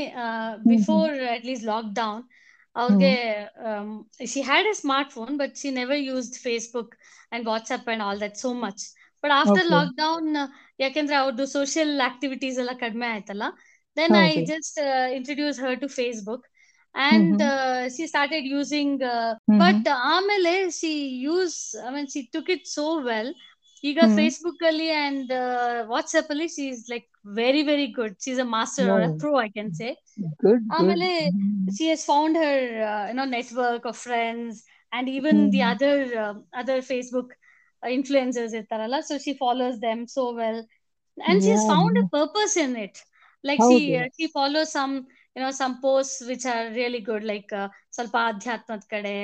Before 0.68 1.14
at 1.34 1.46
least 1.46 1.66
lockdown 1.94 2.24
ಅವ್ರಿಗೆ 2.76 3.14
she 4.26 4.42
had 4.42 4.68
a 4.68 4.74
smartphone 5.12 5.34
but 5.38 5.56
she 5.58 5.70
never 5.72 6.02
used 6.02 6.38
Facebook 6.38 6.94
and 7.32 7.46
WhatsApp 7.48 7.90
and 7.94 8.04
all 8.04 8.22
that 8.22 8.38
so 8.38 8.52
much 8.66 8.84
but 9.24 9.34
after 9.42 9.70
lockdown 9.96 10.30
ಯಾಕೆಂದ್ರೆ 10.80 11.16
ಅವ್ರದ್ದು 11.16 11.46
social 11.58 11.94
activities 12.02 12.58
ಎಲ್ಲ 12.60 12.74
ಕಡಿಮೆ 12.80 13.08
ಆಯ್ತಲ್ಲ 13.08 13.48
then 13.98 14.16
I 14.24 14.32
just 14.46 14.80
introduce 15.18 15.60
her 15.60 15.80
to 15.82 15.90
Facebook 16.00 16.46
and 16.95 17.43
Mhm. 17.43 17.91
She 17.97 18.07
started 18.07 18.47
using 18.47 19.03
Mhm. 19.49 19.59
But 19.59 19.89
ಆಮೇಲೆ 20.15 20.71
she 20.71 20.93
use 21.27 21.77
I 21.87 21.91
mean 21.91 22.11
she 22.15 22.23
took 22.37 22.51
it 22.51 22.67
so 22.67 23.01
well 23.11 23.35
ಈಗ 23.85 23.99
Hmm. 24.03 24.15
Facebook 24.17 24.63
ಅಲ್ಲಿ 24.63 24.91
and 25.03 25.33
WhatsApp 25.87 26.31
ಅಲ್ಲಿ 26.31 26.49
she 26.49 26.69
is 26.69 26.91
like 26.91 27.09
very 27.43 27.63
very 27.63 27.87
good 27.87 28.17
she 28.25 28.31
is 28.31 28.41
a 28.41 28.49
master 28.59 28.89
Wow. 28.91 29.13
Pro 29.17 29.41
I 29.41 29.49
can 29.49 29.73
say 29.81 29.91
Good, 30.19 30.35
good. 30.45 30.63
ಆಮೇಲೆ 30.77 31.11
Hmm. 31.29 31.69
she 31.77 31.87
has 31.93 32.03
found 32.05 32.37
her 32.37 32.57
uh, 32.91 33.05
you 33.11 33.17
know 33.19 33.29
network 33.39 33.85
of 33.85 33.97
friends 33.97 34.55
and 34.93 35.09
even 35.09 35.51
the 35.55 35.61
Hmm. 35.63 35.71
other 35.73 35.95
uh, 36.25 36.35
other 36.61 36.79
facebook 36.93 37.29
uh, 37.83 37.91
influencers 37.99 38.53
irtaralla 38.61 39.01
so 39.03 39.19
she 39.19 39.33
follows 39.45 39.77
them 39.87 39.99
so 40.09 40.25
well 40.33 40.59
and 41.19 41.37
she's 41.43 41.63
Yeah. 41.63 41.71
found 41.73 41.95
a 41.97 42.07
purpose 42.09 42.57
in 42.57 42.73
it 45.33 45.41
like 45.41 45.51
she 45.51 45.57
ಹೌದು. 45.57 45.77
uh, 45.77 45.79
she 45.79 45.79
follows 45.79 45.79
some 45.79 45.79
you 45.79 45.79
know 45.79 45.79
some 45.79 45.81
posts 45.81 46.23
which 46.27 46.45
are 46.45 46.71
really 46.73 47.01
good 47.11 47.25
like 47.33 47.53
uh, 47.61 47.69
ಸ್ವಲ್ಪ 47.97 48.17
ಅಧ್ಯಾತ್ಮದ 48.31 48.85
ಕಡೆ 48.95 49.15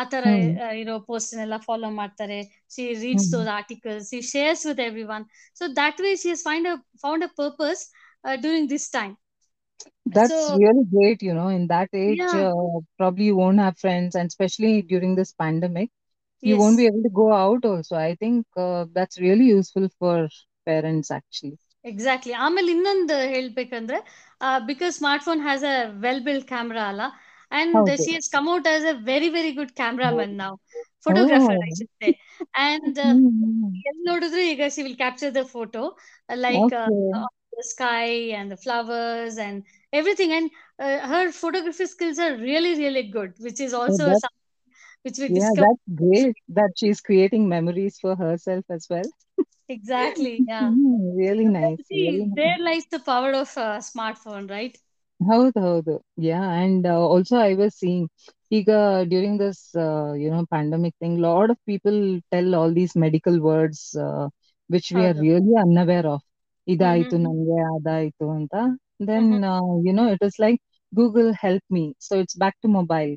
ಆ 0.00 0.02
ತರ 0.12 0.24
Hmm. 0.24 0.60
uh, 0.64 0.72
ಇರೋ 0.82 0.94
post 1.08 1.34
ಎಲ್ಲ 1.44 1.56
follow 1.68 1.90
ಮಾಡ್ತಾರೆ 2.00 2.38
she 2.74 2.84
reads 3.02 3.26
Hmm. 3.32 3.34
those 3.34 3.50
articles 3.58 4.02
she 4.12 4.20
shares 4.32 4.62
with 4.70 4.80
everyone 4.88 5.26
so 5.58 5.66
that 5.80 5.96
way 6.06 6.14
she 6.22 6.30
has 6.34 6.42
find 6.48 6.66
a 6.72 6.76
found 7.04 7.22
a 7.28 7.32
purpose 7.42 7.82
uh, 8.24 8.36
during 8.44 8.66
this 8.74 8.88
time 8.98 9.14
That's 10.06 10.48
so 10.48 10.60
really 10.60 10.84
great, 10.84 11.22
you 11.22 11.34
know. 11.34 11.48
In 11.48 11.66
that 11.68 11.88
age, 11.94 12.32
yeah 12.32 12.34
uh, 12.34 12.80
probably 12.98 13.26
you 13.26 13.36
won't 13.36 13.58
have 13.60 13.78
friends, 13.78 14.14
and 14.14 14.26
especially 14.28 14.82
during 14.82 15.14
this 15.14 15.32
pandemic, 15.32 15.90
you 16.44 16.56
won't 16.58 16.76
yes 16.76 16.78
be 16.78 16.86
able 16.86 17.02
to 17.02 17.10
go 17.10 17.32
out 17.32 17.64
also. 17.64 17.96
I 17.96 18.14
think 18.16 18.46
uh, 18.56 18.86
that's 18.92 19.20
really 19.20 19.46
useful 19.46 19.88
for 19.98 20.28
parents, 20.66 21.10
actually. 21.10 21.58
Exactly 21.88 22.34
ಆಮೇಲೆ 22.44 22.70
ಇನ್ನೊಂದು 22.72 23.16
ಹೇಳ್ಬೇಕಂದ್ರೆ 23.32 23.98
because 24.66 24.94
smart 24.98 25.24
phone 25.24 25.40
has 25.40 25.64
a 25.72 25.74
well 26.04 26.22
build 26.22 26.48
camera 26.48 26.84
ಅಲ್ಲ 26.92 27.04
and 27.52 27.74
ಹೌದು. 27.78 27.96
She 28.04 28.12
has 28.16 28.28
come 28.32 28.46
out 28.48 28.68
as 28.68 28.86
a 28.86 28.96
very 29.04 29.28
very 29.34 29.52
good 29.60 29.74
cameraman 29.76 30.34
ನಾವು 30.42 30.56
Oh. 30.56 30.84
Photographer 31.06 31.58
I 31.64 31.70
should 31.78 31.90
say 32.00 32.10
and 32.64 32.98
Hmm. 33.00 33.18
hmm. 33.34 33.72
ಎಲ್ಲಿ 33.88 34.02
ನೋಡಿದ್ರು 34.10 34.42
ಈಗ 34.52 34.68
she 34.74 34.82
will 34.86 34.98
capture 35.02 35.32
the 35.36 35.42
photo 35.52 35.82
like 36.44 36.74
Okay. 36.76 37.64
Sky 37.68 38.06
and 38.38 38.52
flowers 38.62 39.36
and 39.44 39.58
everything 39.92 40.32
and 40.38 40.48
her 41.10 41.28
photography 41.42 41.86
skills 41.92 42.20
are 42.24 42.34
really 42.46 42.72
really 42.80 43.04
good 43.12 43.34
which 43.44 43.60
is 43.66 43.74
So 43.74 43.80
also 43.82 44.06
that, 44.14 44.32
which 45.04 45.18
we 45.22 45.26
yeah, 45.26 45.36
Discover 45.36 45.62
that's 45.66 45.84
great 46.02 46.36
that 46.58 46.72
she's 46.80 47.00
creating 47.02 47.44
memories 47.48 47.96
for 48.02 48.14
herself 48.16 48.64
as 48.70 48.84
well. 48.90 49.08
Exactly 49.70 50.36
yeah 50.48 50.60
Hmm. 50.60 51.16
Really 51.16 51.46
nice, 51.46 51.78
See, 51.80 51.98
really 51.98 52.26
nice. 52.26 52.38
there 52.38 52.58
lies 52.60 52.86
the 52.86 53.00
power 53.00 53.32
of 53.34 53.56
uh, 53.58 53.78
smartphone, 53.82 54.48
right? 54.48 54.76
ಹೌದು 55.20 55.58
ಹೌದು 55.66 55.94
ಯಾ 56.24 56.40
and 56.62 56.86
also 57.10 57.36
I 57.42 57.52
was 57.54 57.74
seeing 57.82 58.06
ಈಗ 58.50 58.68
during 59.10 59.38
this 59.42 59.62
you 60.22 60.28
know 60.34 60.40
pandemic 60.46 60.96
thing 60.98 61.18
lot 61.20 61.50
of 61.50 61.60
people 61.64 61.98
tell 62.32 62.52
all 62.54 62.74
these 62.74 62.94
medical 63.04 63.38
words 63.40 63.86
which 64.70 64.90
we 64.96 65.02
are 65.06 65.16
ಹೌದು 65.16 65.24
really 65.24 65.54
unaware 65.64 66.08
of 66.14 66.24
ಹ್ಮ್ 66.78 66.96
ಇದಾಯ್ತು 66.96 67.16
ಹ್ಮ್ 67.16 67.26
ನಂಗೆ 67.26 67.60
ಅದಾಯ್ತು 67.74 68.28
ಅಂತ 68.38 68.54
ಹ್ಮ್ 69.10 69.10
then 69.10 69.30
hmm 69.30 69.44
you 69.86 69.94
know 70.00 70.06
it 70.14 70.24
is 70.28 70.38
like 70.40 70.60
Google 70.92 71.30
help 71.44 71.68
me 71.72 71.84
so 72.00 72.14
it's 72.22 72.38
back 72.38 72.58
to 72.62 72.70
mobile 72.78 73.12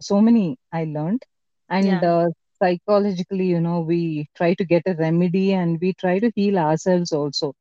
so 0.00 0.20
many 0.20 0.44
I 0.72 0.84
learned. 0.86 1.22
And 1.70 1.86
Yeah. 1.86 2.04
uh, 2.04 2.26
psychologically, 2.62 3.46
you 3.46 3.60
know, 3.60 3.80
we 3.80 4.28
try 4.36 4.54
to 4.54 4.64
get 4.64 4.82
a 4.86 4.94
remedy 4.94 5.52
and 5.52 5.78
we 5.80 5.92
try 5.94 6.18
to 6.18 6.30
heal 6.34 6.58
ourselves 6.58 7.12
also. 7.12 7.54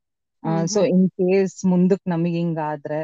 Uh, 0.43 0.63
hmm 0.63 0.67
so 0.67 0.79
hmm 0.79 0.89
in 0.96 1.01
case 1.19 1.55
ಮುಂದಕ್ಕೆ 1.72 2.07
ನಮಗೆ 2.13 2.38
ಹಿಂಗಾದ್ರೆ 2.41 3.00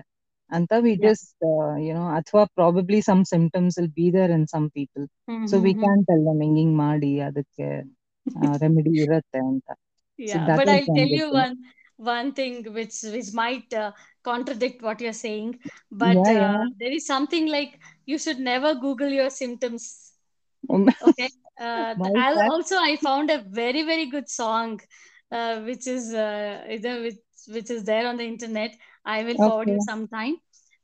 ಅಂತ 0.50 0.74
we 0.86 0.92
Yeah. 0.98 1.08
just, 1.08 1.36
uh, 1.52 1.74
you 1.86 1.94
know, 1.98 2.08
ಅಥವಾ 2.20 2.44
probably 2.60 3.00
some 3.10 3.24
symptoms 3.34 3.74
will 3.80 3.94
be 4.02 4.08
there 4.18 4.32
in 4.38 4.44
some 4.54 4.68
people. 4.78 5.06
Hmm 5.30 5.48
So 5.50 5.56
we 5.60 5.72
hmm 5.72 5.78
hmm 5.80 5.84
can't 5.84 6.06
tell 6.10 6.22
them 6.28 6.40
ಹಿಂಗ್ 6.46 6.60
ಹಿಂಗ್ 6.62 6.76
ಮಾಡಿ 6.86 7.14
ಅದಕ್ಕೆ 7.30 7.68
remedy 8.64 8.94
ಇರತ್ತೆ 9.06 9.40
ಅಂತ. 9.52 9.68
So 10.24 10.36
Yeah, 10.36 10.50
that 10.50 10.62
but 10.62 10.68
was 10.68 10.74
I'll 10.74 10.88
one 10.88 11.00
tell 11.00 11.08
good 11.08 11.20
you 11.20 11.32
thing. 11.32 11.44
one 11.44 11.56
one 11.98 12.34
thing 12.34 12.64
which 12.74 12.96
which 13.04 13.34
might 13.34 13.74
uh, 13.74 13.92
contradict 14.24 14.82
what 14.82 15.02
you're 15.02 15.14
saying, 15.14 15.60
but 15.92 16.18
Yeah, 16.18 16.32
uh, 16.38 16.44
yeah. 16.44 16.66
there 16.80 16.92
is 16.92 17.06
something 17.06 17.48
like 17.48 17.80
you 18.06 18.18
should 18.18 18.40
never 18.40 18.76
Google 18.76 19.10
your 19.10 19.30
symptoms. 19.30 20.12
Um, 20.70 20.90
Okay. 21.02 21.30
Uh, 21.60 21.96
why 21.96 22.04
th- 22.04 22.14
is 22.14 22.26
I'll 22.26 22.40
that? 22.40 22.52
also 22.52 22.78
I 22.78 22.96
found 22.98 23.30
a 23.30 23.40
very 23.62 23.84
very 23.84 24.06
good 24.08 24.30
song, 24.30 24.80
uh, 25.32 25.62
which 25.62 25.88
is 25.88 26.14
uh, 26.14 26.66
either 26.70 27.02
which 27.02 27.20
which 27.48 27.70
is 27.70 27.84
there 27.84 28.08
on 28.08 28.18
the 28.18 28.26
internet. 28.26 28.72
I 29.06 29.24
will 29.24 29.38
forward 29.38 29.70
you 29.70 29.80
Okay. 29.80 29.82
sometime, 29.82 30.38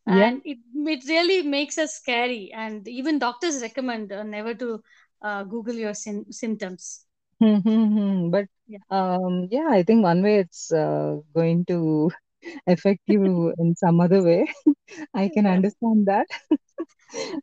Yeah. 0.05 0.31
and 0.31 0.41
it 0.46 0.60
it 0.96 1.03
really 1.08 1.41
makes 1.43 1.77
us 1.77 1.96
scary. 1.96 2.51
And 2.53 2.88
even 2.88 3.19
doctors 3.19 3.62
recommend 3.62 4.12
uh, 4.12 4.24
never 4.24 4.53
to 4.55 4.81
uh, 5.22 5.43
Google 5.43 5.75
your 5.75 5.93
sym- 5.93 6.31
symptoms. 6.31 7.05
Hmm, 7.39 7.58
hmm, 7.65 7.86
hmm. 7.96 8.29
But 8.31 8.48
Yeah. 8.67 8.79
um, 8.89 9.48
yeah, 9.51 9.67
I 9.69 9.84
think 9.84 10.03
one 10.03 10.22
way 10.24 10.39
it's 10.39 10.72
uh, 10.72 11.17
going 11.34 11.65
to 11.65 12.12
affect 12.67 13.01
you 13.08 13.53
in 13.60 13.75
some 13.75 14.00
other 14.01 14.24
way. 14.24 14.48
I 15.13 15.29
can 15.29 15.46
Yeah. 15.46 15.58
understand 15.58 16.08
that. 16.08 16.27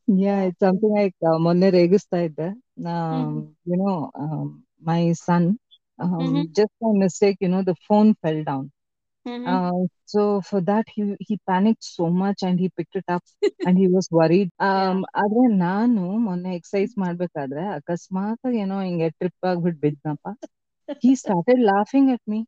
Yeah, 0.07 0.41
Yeah. 0.41 0.49
it's 0.49 0.61
something 0.67 0.93
like 1.01 1.17
uh, 1.29 1.39
ಮೊನ್ನೆ 1.47 1.69
ರೇಗಿಸ್ತಾ 1.79 2.19
ಇದ್ದೆ. 2.29 2.49
Um, 2.85 3.31
Mhm. 3.35 3.57
you 3.65 3.77
know, 3.77 4.11
um, 4.15 4.65
my 4.81 5.13
son, 5.13 5.59
um, 5.99 6.27
Mhm. 6.27 6.55
just 6.55 6.73
by 6.81 6.91
mistake, 7.05 7.37
you 7.41 7.49
know, 7.49 7.63
the 7.63 7.75
phone 7.89 8.15
fell 8.23 8.43
down. 8.45 8.71
Mhm. 9.25 9.55
Uh, 9.55 9.87
so 10.05 10.41
for 10.41 10.61
that, 10.63 10.85
he 10.95 11.17
he 11.21 11.39
panicked 11.49 11.85
so 11.85 12.09
much 12.11 12.43
and 12.43 12.59
he 12.59 12.69
picked 12.77 12.97
it 12.97 13.05
up 13.09 13.23
and 13.65 13.77
he 13.79 13.87
was 13.89 14.09
worried. 14.19 14.51
Yeah. 14.73 14.91
Um, 14.91 14.99
ಆದ್ರೆ 15.23 15.43
ನಾನು 15.67 16.03
ಮೊನ್ನೆ 16.27 16.53
exercise 16.59 16.95
ಮಾಡ್ಬೇಕಾದ್ರೆ 17.05 17.63
ಅಕಸ್ಮಾತ್ 17.79 18.49
ಏನೋ 18.63 18.79
ಹಿಂಗೆ 18.87 19.09
trip 19.21 19.47
ಆಗ್ಬಿಟ್ಟು 19.51 19.81
ಬಿದ್ನಪ್ಪ. 19.87 20.27
He 21.05 21.13
started 21.25 21.59
laughing 21.73 22.07
at 22.17 22.23
me. 22.33 22.41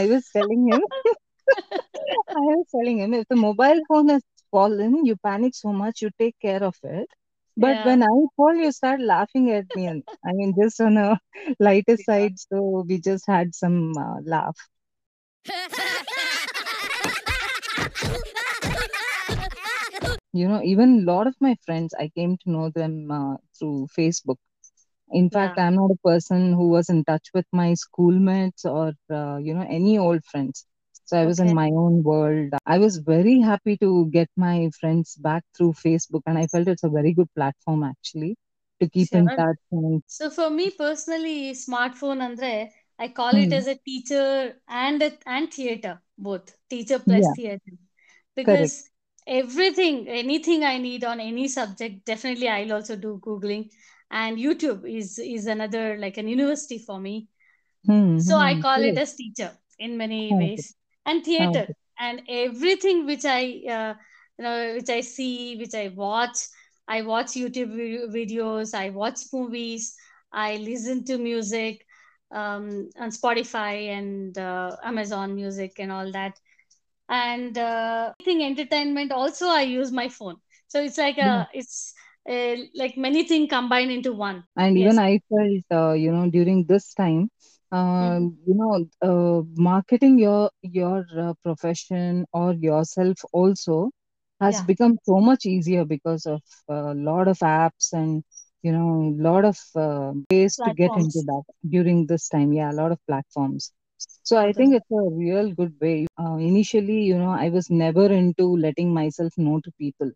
I 0.00 0.06
was 0.12 0.24
telling 0.36 0.62
him, 0.70 0.82
I 2.42 2.44
was 2.56 2.66
telling 2.74 2.98
him, 2.98 3.14
if 3.14 3.26
the 3.28 3.36
mobile 3.36 3.80
phone 3.88 4.08
has 4.08 4.22
fallen, 4.50 5.04
you 5.04 5.16
panic 5.28 5.54
so 5.54 5.72
much, 5.72 6.02
you 6.02 6.10
take 6.18 6.36
care 6.40 6.62
of 6.62 6.76
it. 6.82 7.08
But 7.57 7.77
Yeah. 7.77 7.83
when 7.83 8.03
I 8.03 8.07
fall, 8.35 8.55
you 8.55 8.71
start 8.71 8.99
laughing 9.01 9.51
at 9.51 9.65
me. 9.73 9.87
And 9.87 10.03
I 10.25 10.31
mean, 10.33 10.53
just 10.61 10.79
on 10.81 10.97
a 10.97 11.19
lighter 11.59 11.97
Yeah. 11.97 11.97
side, 11.97 12.39
so 12.39 12.83
we 12.87 12.99
just 12.99 13.25
had 13.27 13.55
some 13.55 13.93
uh, 13.97 14.19
laugh. 14.25 14.57
You 20.33 20.47
know, 20.47 20.61
even 20.63 20.99
a 20.99 21.11
lot 21.11 21.27
of 21.27 21.35
my 21.39 21.55
friends, 21.65 21.93
I 21.97 22.09
came 22.09 22.37
to 22.37 22.49
know 22.51 22.69
them 22.69 23.09
uh, 23.11 23.37
through 23.57 23.87
Facebook. 23.97 24.37
In 25.11 25.29
fact, 25.29 25.57
Yeah. 25.57 25.59
I'm 25.59 25.75
not 25.75 25.91
a 25.91 26.07
person 26.07 26.53
who 26.53 26.69
was 26.69 26.89
in 26.89 27.03
touch 27.05 27.29
with 27.33 27.45
my 27.51 27.73
schoolmates 27.75 28.65
or, 28.65 28.93
uh, 29.11 29.37
you 29.37 29.53
know, 29.53 29.65
any 29.69 29.97
old 29.97 30.23
friends. 30.25 30.65
So 31.05 31.17
I 31.19 31.25
was 31.25 31.39
in 31.39 31.53
my 31.53 31.69
own 31.69 32.03
world. 32.03 32.53
I 32.65 32.79
was 32.79 32.97
very 32.97 33.39
happy 33.41 33.77
to 33.77 34.07
get 34.11 34.29
my 34.37 34.69
friends 34.79 35.15
back 35.17 35.43
through 35.55 35.73
Facebook, 35.73 36.21
and 36.27 36.37
I 36.37 36.47
felt 36.47 36.67
it's 36.67 36.83
a 36.83 36.89
very 36.89 37.13
good 37.13 37.29
platform 37.35 37.83
actually 37.83 38.37
to 38.81 38.89
keep 38.89 39.13
in 39.13 39.31
touch. 39.31 39.57
And 39.71 40.03
So 40.07 40.29
for 40.29 40.49
me 40.49 40.71
personally, 40.71 41.51
smartphone 41.53 42.21
andre 42.23 42.73
I 42.97 43.09
call 43.09 43.35
it 43.37 43.51
Hmm. 43.51 43.53
as 43.53 43.67
a 43.67 43.75
teacher 43.75 44.61
and 44.67 45.01
a, 45.03 45.11
and 45.25 45.53
theater 45.53 46.01
both. 46.17 46.57
Teacher 46.69 46.99
plus 46.99 47.29
yeah, 47.29 47.33
theater. 47.33 47.71
Correct. 48.43 48.73
because 48.75 48.89
everything 49.27 50.07
anything 50.09 50.63
I 50.63 50.77
need 50.79 51.03
on 51.05 51.19
any 51.21 51.47
subject 51.49 52.05
definitely 52.05 52.49
I'll 52.49 52.73
also 52.73 52.95
do 52.97 53.19
googling. 53.23 53.71
And 54.11 54.37
YouTube 54.37 54.89
is 54.89 55.19
is 55.19 55.47
another 55.47 55.97
like 55.97 56.17
an 56.17 56.27
university 56.29 56.79
for 56.79 56.99
me. 56.99 57.29
Hmm, 57.85 58.17
so 58.17 58.37
I 58.37 58.55
hmm, 58.55 58.61
call 58.61 58.83
it 58.83 58.97
as 58.97 59.15
teacher 59.15 59.51
in 59.79 59.97
many 59.97 60.35
ways 60.35 60.75
and 61.05 61.23
theater. 61.23 61.65
ಹೌದು 61.65 61.73
and 61.99 62.21
everything 62.27 63.05
which 63.05 63.25
I 63.25 63.41
uh, 63.75 63.93
you 64.37 64.43
know 64.45 64.73
which 64.75 64.89
I 64.89 65.01
see 65.01 65.57
which 65.57 65.73
I 65.75 65.89
watch 65.89 66.37
I 66.87 67.01
watch 67.01 67.27
YouTube 67.41 67.73
videos 68.13 68.73
I 68.73 68.89
watch 68.89 69.19
movies 69.33 69.95
I 70.31 70.57
listen 70.57 71.03
to 71.05 71.17
music 71.17 71.85
um, 72.31 72.89
on 72.99 73.09
Spotify 73.09 73.89
and 73.97 74.37
uh, 74.37 74.75
Amazon 74.83 75.35
Music 75.35 75.73
and 75.79 75.91
all 75.91 76.11
that. 76.11 76.33
And 77.09 77.57
uh, 77.57 78.13
anything 78.19 78.43
entertainment 78.43 79.11
also 79.11 79.47
I 79.47 79.61
use 79.63 79.91
my 79.91 80.09
phone. 80.09 80.37
So 80.67 80.81
it's 80.81 80.97
like 80.97 81.17
Yeah. 81.21 81.43
a 81.43 81.47
it's 81.53 81.93
uh, 82.29 82.55
like 82.75 82.97
many 82.97 83.23
things 83.27 83.49
combined 83.49 83.91
into 83.91 84.13
one. 84.13 84.43
And 84.57 84.77
yes. 84.77 84.99
Even 84.99 84.99
I 84.99 85.19
felt, 85.29 85.63
uh, 85.71 85.93
you 85.93 86.11
know, 86.11 86.29
during 86.29 86.65
this 86.65 86.93
time. 86.93 87.29
Um, 87.75 88.37
you 88.47 88.55
know, 88.59 88.73
uh, 89.09 89.43
marketing 89.69 90.17
your 90.19 90.49
your 90.61 91.05
uh, 91.25 91.33
profession 91.43 92.25
or 92.33 92.53
yourself 92.53 93.17
also 93.33 93.91
has 94.41 94.61
yeah 94.61 94.65
become 94.71 94.97
so 95.03 95.19
much 95.19 95.45
easier 95.45 95.85
because 95.85 96.25
of 96.25 96.41
a 96.69 96.93
lot 96.95 97.27
of 97.27 97.37
apps 97.39 97.93
and 97.93 98.23
you 98.63 98.71
know, 98.71 98.89
a 99.17 99.21
lot 99.29 99.45
of 99.45 99.57
uh, 99.75 100.11
ways 100.31 100.59
to 100.63 100.71
get 100.71 100.95
into 100.95 101.21
that 101.31 101.43
during 101.69 102.05
this 102.07 102.27
time. 102.29 102.53
Yeah, 102.53 102.71
a 102.71 102.77
lot 102.81 102.91
of 102.91 102.99
platforms. 103.07 103.71
So 104.23 104.37
I 104.37 104.53
think 104.53 104.75
it's 104.75 104.91
a 104.91 105.09
real 105.23 105.51
good 105.53 105.73
way. 105.81 106.07
Uh, 106.19 106.35
initially, 106.37 107.01
you 107.03 107.17
know, 107.17 107.31
I 107.31 107.49
was 107.49 107.69
never 107.69 108.05
into 108.11 108.55
letting 108.57 108.93
myself 108.93 109.33
know 109.37 109.59
to 109.63 109.71
people. 109.79 110.11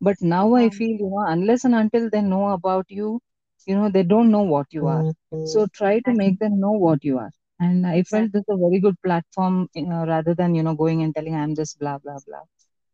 But 0.00 0.16
now 0.20 0.54
I 0.54 0.70
feel, 0.70 0.90
you 0.98 1.08
know, 1.10 1.24
unless 1.26 1.64
and 1.64 1.74
until 1.74 2.10
they 2.10 2.20
know 2.22 2.48
about 2.50 2.86
you, 2.90 3.20
you 3.65 3.75
know, 3.75 3.89
they 3.89 4.03
don't 4.03 4.31
know 4.31 4.43
what 4.43 4.67
you 4.71 4.87
are. 4.87 5.05
So 5.43 5.67
try 5.67 5.99
to 6.01 6.11
Exactly. 6.11 6.23
make 6.23 6.39
them 6.39 6.59
know 6.59 6.71
what 6.71 7.03
you 7.03 7.19
are. 7.19 7.31
And 7.59 7.85
I 7.87 8.03
felt 8.03 8.31
Exactly. 8.31 8.31
this 8.31 8.41
is 8.47 8.55
a 8.55 8.57
very 8.57 8.79
good 8.79 8.95
platform 9.03 9.67
uh, 9.77 10.05
rather 10.07 10.33
than, 10.35 10.55
you 10.55 10.63
know, 10.63 10.75
going 10.75 11.01
and 11.03 11.13
telling 11.15 11.35
I'm 11.35 11.55
just 11.55 11.79
blah, 11.79 11.97
blah, 11.99 12.19
blah. 12.27 12.43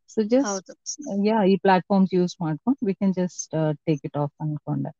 So 0.08 0.24
just, 0.24 0.64
ಹೌದು 0.64 0.74
uh, 1.10 1.18
yeah, 1.30 1.42
ಈ 1.52 1.56
platforms 1.66 2.12
use 2.12 2.36
smartphone, 2.38 2.78
we 2.90 2.94
can 3.02 3.14
just 3.22 3.54
uh, 3.62 3.74
take 3.88 4.02
it 4.10 4.16
off 4.24 4.32
ಅನ್ಕೊಂಡೆ. 4.46 4.92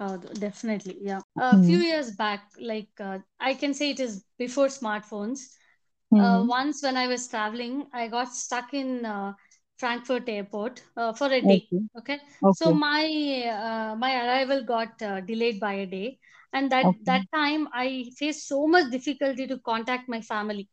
ಹೌದು 0.00 0.28
definitely 0.44 0.94
yeah 1.08 1.16
Hmm. 1.36 1.62
Few 1.66 1.78
years 1.88 2.10
back 2.22 2.46
like 2.70 3.00
I 3.48 3.52
can 3.62 3.76
say 3.80 3.86
it 3.94 4.02
is 4.06 4.16
before 4.44 4.72
smart 4.80 5.08
phones 5.14 5.42
Hmm. 6.12 6.42
once 6.56 6.78
when 6.84 6.96
I 7.02 7.06
was 7.12 7.22
traveling, 7.32 7.74
I 8.00 8.08
got 8.14 8.28
stuck 8.40 8.68
in 8.80 8.88
uh, 9.12 9.30
Frankfurt 9.77 10.27
airport 10.29 10.83
uh, 10.97 11.13
for 11.13 11.27
a 11.27 11.41
day. 11.41 11.67
Okay. 11.67 11.81
Okay, 11.97 12.19
so 12.51 12.71
my 12.73 13.05
uh, 13.49 13.95
my 13.95 14.11
arrival 14.25 14.63
got 14.63 15.01
uh, 15.01 15.21
delayed 15.21 15.59
by 15.59 15.73
a 15.73 15.85
day, 15.85 16.19
and 16.53 16.71
that 16.71 16.87
Okay. 16.87 17.05
that 17.05 17.23
time 17.33 17.67
I 17.73 18.05
faced 18.17 18.47
so 18.47 18.67
much 18.67 18.91
difficulty 18.91 19.47
to 19.47 19.57
contact 19.59 20.07
my 20.09 20.21
family 20.21 20.69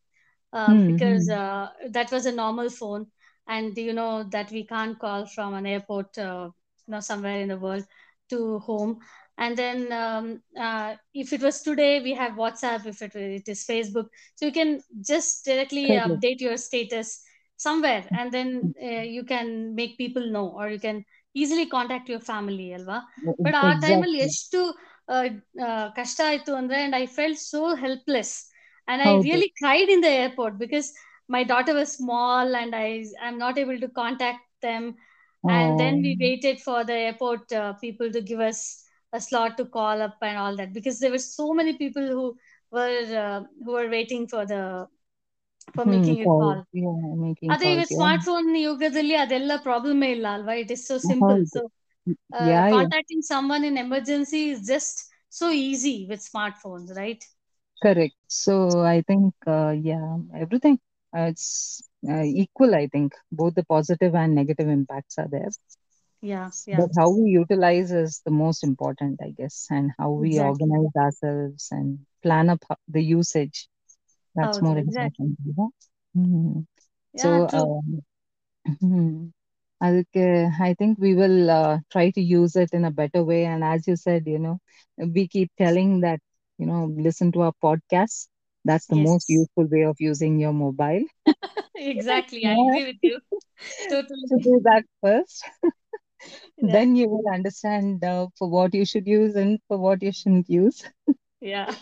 uh, 0.53 0.75
Hmm, 0.75 0.87
because 0.87 1.29
uh, 1.29 1.69
that 1.91 2.11
was 2.13 2.27
a 2.27 2.33
normal 2.33 2.69
phone, 2.71 3.07
and 3.47 3.77
you 3.77 3.93
know 3.93 4.25
that 4.25 4.51
we 4.51 4.65
can't 4.67 4.99
call 4.99 5.27
from 5.27 5.55
an 5.55 5.67
airport, 5.67 6.17
uh, 6.19 6.51
you 6.87 6.93
know, 6.93 7.01
somewhere 7.01 7.41
in 7.41 7.49
the 7.49 7.59
world 7.59 7.85
to 8.31 8.59
home. 8.61 8.99
And 9.39 9.57
then 9.57 9.93
um, 9.93 10.41
uh, 10.59 10.95
if 11.15 11.33
it 11.33 11.43
was 11.43 11.63
today, 11.63 12.01
we 12.01 12.15
have 12.15 12.33
WhatsApp. 12.33 12.87
If 12.87 13.03
it, 13.03 13.15
it 13.15 13.49
is 13.49 13.65
Facebook, 13.67 14.07
so 14.37 14.47
you 14.47 14.53
can 14.53 14.81
just 15.07 15.45
directly 15.45 15.95
update 15.97 16.41
your 16.41 16.57
status 16.57 17.23
somewhere, 17.64 18.04
and 18.14 18.32
then 18.32 18.50
uh, 18.82 19.04
you 19.16 19.24
can 19.24 19.76
make 19.76 19.98
people 19.98 20.26
know, 20.32 20.48
or 20.60 20.70
you 20.70 20.80
can 20.80 21.04
easily 21.34 21.66
contact 21.68 22.10
your 22.10 22.20
family, 22.32 22.68
alva. 22.78 23.00
But 23.44 23.56
ಆ 23.66 23.70
ಟೈಮಲ್ಲಿ 23.86 24.20
Exactly. 24.20 24.30
ಎಷ್ಟು 24.30 24.60
ಆ, 25.14 25.18
ಆ, 25.66 25.70
ಕಷ್ಟ 26.00 26.20
ಆಯ್ತು 26.30 26.52
ಅಂದ್ರೆ 26.60 26.80
and 26.86 26.96
I 27.04 27.06
felt 27.18 27.42
so 27.54 27.62
helpless 27.86 28.34
and 28.92 29.02
I 29.08 29.10
ಹೌದು. 29.10 29.28
really 29.28 29.50
cried 29.60 29.90
in 29.96 30.00
the 30.06 30.12
airport 30.22 30.54
because 30.62 30.88
my 31.36 31.42
daughter 31.52 31.74
was 31.80 31.90
small 32.00 32.56
and 32.62 32.72
I 32.76 32.88
am 33.28 33.36
not 33.44 33.58
able 33.64 33.80
to 33.84 33.90
contact 34.00 34.44
them. 34.68 34.84
And 35.48 35.78
then 35.82 36.02
we 36.06 36.12
Oh. 36.12 36.26
waited 36.26 36.60
for 36.60 36.84
the 36.84 36.94
airport 36.94 37.52
uh, 37.52 37.74
people 37.74 38.12
to 38.12 38.22
give 38.22 38.40
us 38.40 38.60
a 39.14 39.20
slot 39.20 39.58
to 39.58 39.66
call 39.66 40.02
up 40.02 40.18
and 40.22 40.38
all 40.38 40.56
that 40.58 40.74
because 40.74 41.00
there 41.00 41.12
were 41.12 41.26
so 41.38 41.54
many 41.54 41.74
people 41.84 42.06
who 42.16 42.26
were 42.72 42.98
uh, 43.26 43.42
who 43.64 43.72
were 43.78 43.90
waiting 43.90 44.28
for 44.28 44.46
the 44.46 44.62
for 45.76 45.86
Hmm, 45.86 45.92
making 45.94 46.22
a 46.22 46.28
calls. 46.28 46.40
call. 46.40 46.60
Yeah, 46.74 46.98
making 47.16 47.52
ಅದೇ 47.54 47.66
calls. 47.66 47.76
ಇವತ್ತು 47.76 47.94
Yeah. 47.94 47.98
Smart 47.98 48.24
phone 48.30 48.50
ಯುಗದಲ್ಲಿ 48.68 49.16
ಅದೆಲ್ಲ 49.24 49.52
ಪ್ರಾಬ್ಲಮೇ 49.68 50.10
ಇಲ್ಲ 50.16 50.28
ಅಲ್ವಾ 50.38 50.54
it 50.64 50.72
is 50.76 50.86
so 50.92 50.98
simple 51.10 51.42
ಹೌದು. 51.42 51.50
So 51.54 51.62
Yeah, 52.40 52.70
yeah. 52.70 52.70
Contacting 52.76 53.26
summon 53.32 53.66
in 53.70 53.80
emergency 53.86 54.42
is 54.54 54.64
just 54.74 55.00
so 55.40 55.48
easy 55.70 55.96
with 56.12 56.26
smart 56.32 56.60
phones 56.66 56.92
right 57.02 57.26
Correct. 57.82 58.16
So 58.28 58.82
I 58.82 59.02
think, 59.02 59.34
uh, 59.48 59.72
yeah, 59.72 60.18
everything. 60.36 60.80
Uh, 61.14 61.28
it's 61.32 61.82
uh, 62.08 62.24
equal, 62.24 62.76
I 62.76 62.88
think. 62.88 63.14
Both 63.32 63.56
the 63.56 63.64
positive 63.66 64.16
and 64.16 64.36
negative 64.36 64.68
impacts 64.70 65.18
are 65.18 65.28
there. 65.28 65.50
Yeah 66.24 66.42
yeah 66.72 66.80
But 66.80 66.90
how 66.98 67.10
we 67.10 67.30
utilize 67.32 67.92
is 67.92 68.22
the 68.26 68.32
most 68.32 68.64
important, 68.64 69.20
I 69.22 69.32
guess, 69.32 69.68
and 69.70 69.92
how 69.98 70.12
we 70.12 70.32
Exactly. 70.32 70.40
organize 70.40 70.96
ourselves 70.96 71.70
and 71.72 72.06
plan 72.24 72.50
up 72.50 72.64
ho- 72.70 72.82
the 72.88 73.02
usage. 73.02 73.68
That's 74.36 74.62
ಹೌದು 74.62 74.72
more 74.72 74.78
exactly 74.82 74.86
important. 74.86 75.38
You 75.46 75.54
know? 75.58 75.70
Mhm. 76.18 76.66
Yeah 77.22 77.26
So, 77.26 77.48
true 77.50 77.62
um, 77.62 78.02
hmm. 78.82 79.10
ಅದಕ್ಕೆ 79.82 80.24
I 80.68 80.74
think 80.80 80.94
we 81.06 81.12
will 81.20 81.50
uh, 81.60 81.76
try 81.94 82.06
to 82.18 82.22
use 82.22 82.56
it 82.64 82.72
in 82.80 82.84
a 82.86 82.92
better 83.02 83.24
way. 83.32 83.42
And 83.46 83.64
as 83.74 83.88
you 83.90 83.96
said, 84.06 84.24
you 84.34 84.40
know, 84.46 84.58
we 85.16 85.28
keep 85.36 85.50
telling 85.64 85.92
that, 86.02 86.20
you 86.60 86.66
know, 86.68 86.82
listen 87.08 87.32
to 87.34 87.42
our 87.48 87.56
podcast. 87.68 88.28
That's 88.66 88.88
the 88.88 89.00
most 89.10 89.26
Yes. 89.26 89.40
useful 89.40 89.68
way 89.76 89.84
of 89.92 89.98
using 90.12 90.40
your 90.40 90.54
mobile. 90.54 91.06
exactly 91.76 92.46
I 92.46 92.54
Yeah. 92.54 92.66
agree 92.66 92.86
with 92.86 92.98
you 93.02 93.20
totally 93.90 94.28
So 94.30 94.38
do 94.42 94.62
that 94.64 94.84
first. 95.02 95.44
yeah 96.58 96.84
Then 96.84 96.96
you 96.96 97.10
will 97.10 97.28
understand 97.34 98.04
uh, 98.04 98.28
for 98.38 98.50
what 98.50 98.74
you 98.74 98.86
should 98.86 99.08
use 99.08 99.36
and 99.36 99.60
for 99.68 99.78
what 99.78 100.02
you 100.02 100.12
shouldn't 100.12 100.50
use. 100.50 100.84
yeah 101.42 101.76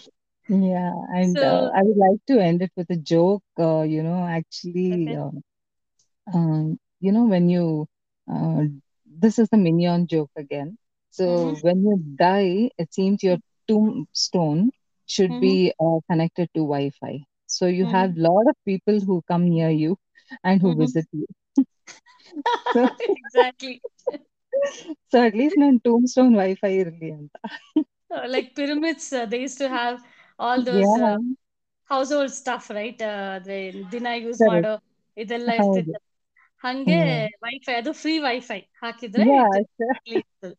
Yeah. 0.51 0.93
And 1.13 1.41
uh, 1.41 1.69
so 1.69 1.75
I 1.75 1.81
would 1.83 1.97
like 1.97 2.19
to 2.27 2.39
end 2.39 2.61
it 2.61 2.71
with 2.75 2.89
a 2.89 2.95
joke. 2.97 3.43
Uh, 3.59 3.81
you 3.81 4.03
know, 4.03 4.25
actually, 4.27 4.91
okay 4.91 5.15
uh, 5.15 5.31
um, 6.33 6.77
you 6.99 7.11
know, 7.11 7.25
when 7.25 7.49
you, 7.49 7.87
uh, 8.31 8.63
this 9.05 9.39
is 9.39 9.49
the 9.49 9.57
minion 9.57 10.07
joke 10.07 10.31
again. 10.37 10.77
So 11.11 11.25
mm-hmm. 11.27 11.61
when 11.61 11.83
you 11.83 12.01
die, 12.17 12.69
it 12.77 12.93
seems 12.93 13.23
your 13.23 13.37
tombstone 13.67 14.71
should 15.05 15.39
Mm-hmm. 15.39 15.39
be 15.39 15.73
uh, 15.79 15.99
connected 16.09 16.49
to 16.55 16.61
Wi-Fi. 16.61 17.23
So 17.47 17.65
you 17.67 17.85
have 17.87 18.11
Mm-hmm. 18.11 18.17
lot 18.17 18.45
of 18.49 18.55
people 18.65 18.99
who 18.99 19.21
come 19.27 19.49
near 19.49 19.69
you 19.69 19.97
and 20.43 20.61
who 20.61 20.75
Mm-hmm. 20.75 20.87
visit 20.87 21.05
you. 21.11 21.25
So, 22.73 22.89
exactly 23.15 23.81
so 25.11 25.17
at 25.27 25.35
least 25.39 25.57
ನನ್ನ 25.61 25.79
tombstone 25.87 26.33
Wi-Fi 26.41 26.71
ಇರ್ಲಿ 26.81 27.09
ಅಂತ. 27.17 27.35
Uh, 28.11 28.25
like 28.27 28.55
pyramids 28.55 29.11
uh, 29.13 29.25
they 29.25 29.41
used 29.41 29.57
to 29.57 29.67
have 29.69 30.03
all 30.39 30.59
those 30.69 30.91
Yeah, 30.97 31.05
uh, 31.09 31.17
household 31.89 32.31
stuff 32.41 32.65
right 32.79 33.01
uh, 33.01 33.29
ಅದೇ 33.37 33.57
ದಿನ 33.95 34.07
use 34.25 34.41
correct. 34.41 34.51
ಮಾಡೋ 34.51 34.73
ಇದೆಲ್ಲ 35.17 35.49
ಹೌದು. 35.61 35.77
ಇರ್ತಿತ್ತು 35.77 35.99
ಹಂಗೆ 36.63 36.99
Yeah. 37.07 37.27
ವೈಫೈ 37.45 37.75
ಅದು 37.81 37.91
ಫ್ರೀ 38.01 38.13
ವೈಫೈ 38.27 38.59
ಹಾಕಿದ್ರೆ 38.83 39.25
Yeah, 39.29 39.47
it 39.61 39.67
sure. 39.77 39.95
really 40.05 40.19
ಇರ್ತದೆ. 40.21 40.55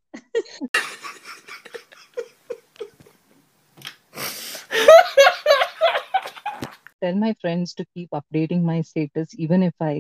tell 7.03 7.15
my 7.15 7.33
friends 7.41 7.75
to 7.75 7.85
keep 7.95 8.11
updating 8.11 8.63
my 8.63 8.81
status 8.83 9.29
even 9.39 9.63
if 9.63 9.75
I, 9.81 9.95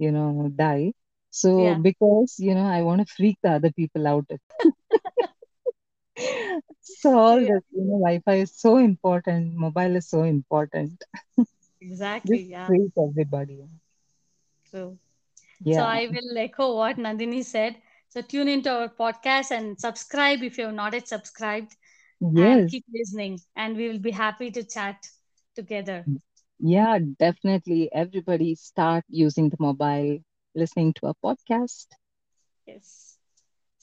you 0.00 0.10
know, 0.10 0.50
die. 0.56 0.92
So 1.34 1.50
yeah 1.58 1.78
because, 1.88 2.36
you 2.38 2.54
know, 2.54 2.66
I 2.66 2.82
want 2.82 3.00
to 3.00 3.14
freak 3.14 3.36
the 3.42 3.52
other 3.52 3.72
people 3.72 4.06
out. 4.06 4.26
So 6.95 7.17
all 7.17 7.39
yeah 7.39 7.47
this, 7.47 7.63
you 7.71 7.83
know, 7.85 7.99
Wi-Fi 7.99 8.35
is 8.35 8.53
so 8.55 8.77
important, 8.77 9.55
mobile 9.55 9.95
is 9.95 10.07
so 10.09 10.23
important. 10.23 11.03
exactly 11.81 12.39
Just 12.47 12.51
yeah 12.51 12.73
everybody. 12.97 13.65
true 14.69 14.97
So 15.69 15.83
Yeah. 15.83 15.85
I 15.85 16.07
will 16.07 16.37
echo 16.37 16.75
what 16.75 16.97
Nandini 16.97 17.43
said. 17.43 17.77
So 18.09 18.21
tune 18.21 18.47
into 18.47 18.69
our 18.71 18.89
podcast 18.89 19.51
and 19.51 19.79
subscribe 19.79 20.41
if 20.43 20.57
you 20.57 20.65
have 20.65 20.73
not 20.75 20.93
yet 20.93 21.07
subscribed 21.07 21.75
and 22.35 22.65
Yes. 22.65 22.73
keep 22.73 22.85
listening. 22.93 23.41
And 23.55 23.75
we 23.77 23.87
will 23.89 23.99
be 23.99 24.11
happy 24.11 24.51
to 24.51 24.63
chat 24.63 25.09
together. 25.55 26.07
Yeah, 26.59 26.99
definitely. 27.19 27.89
Everybody 27.91 28.55
start 28.55 29.05
using 29.09 29.49
the 29.49 29.57
mobile, 29.59 30.19
listening 30.55 30.93
to 30.95 31.07
a 31.07 31.13
podcast. 31.15 31.87
Yes. 32.67 33.16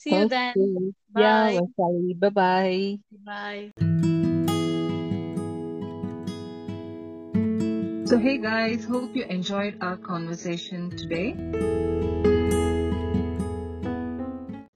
See 0.05 0.13
you 0.13 0.27
then. 0.29 0.53
Okay. 0.55 0.93
Yeah, 1.17 1.45
Bye. 1.45 1.59
Vaishali. 1.79 2.19
Bye-bye. 2.19 2.99
Bye. 3.25 3.71
So, 8.05 8.19
hey 8.19 8.37
guys, 8.37 8.85
hope 8.85 9.15
you 9.15 9.23
enjoyed 9.23 9.79
our 9.81 9.97
conversation 9.97 10.91
today. 10.91 11.33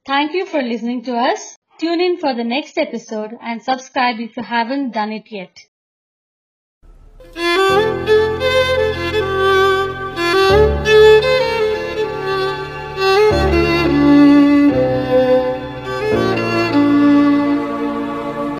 Thank 0.07 0.33
you 0.33 0.47
for 0.47 0.63
listening 0.63 1.03
to 1.03 1.15
us. 1.15 1.55
Tune 1.77 2.01
in 2.01 2.17
for 2.17 2.33
the 2.33 2.43
next 2.43 2.79
episode 2.79 3.37
and 3.39 3.61
subscribe 3.61 4.19
if 4.19 4.35
you 4.35 4.41
haven't 4.41 4.93
done 4.95 5.11
it 5.11 5.31
yet. 5.31 5.68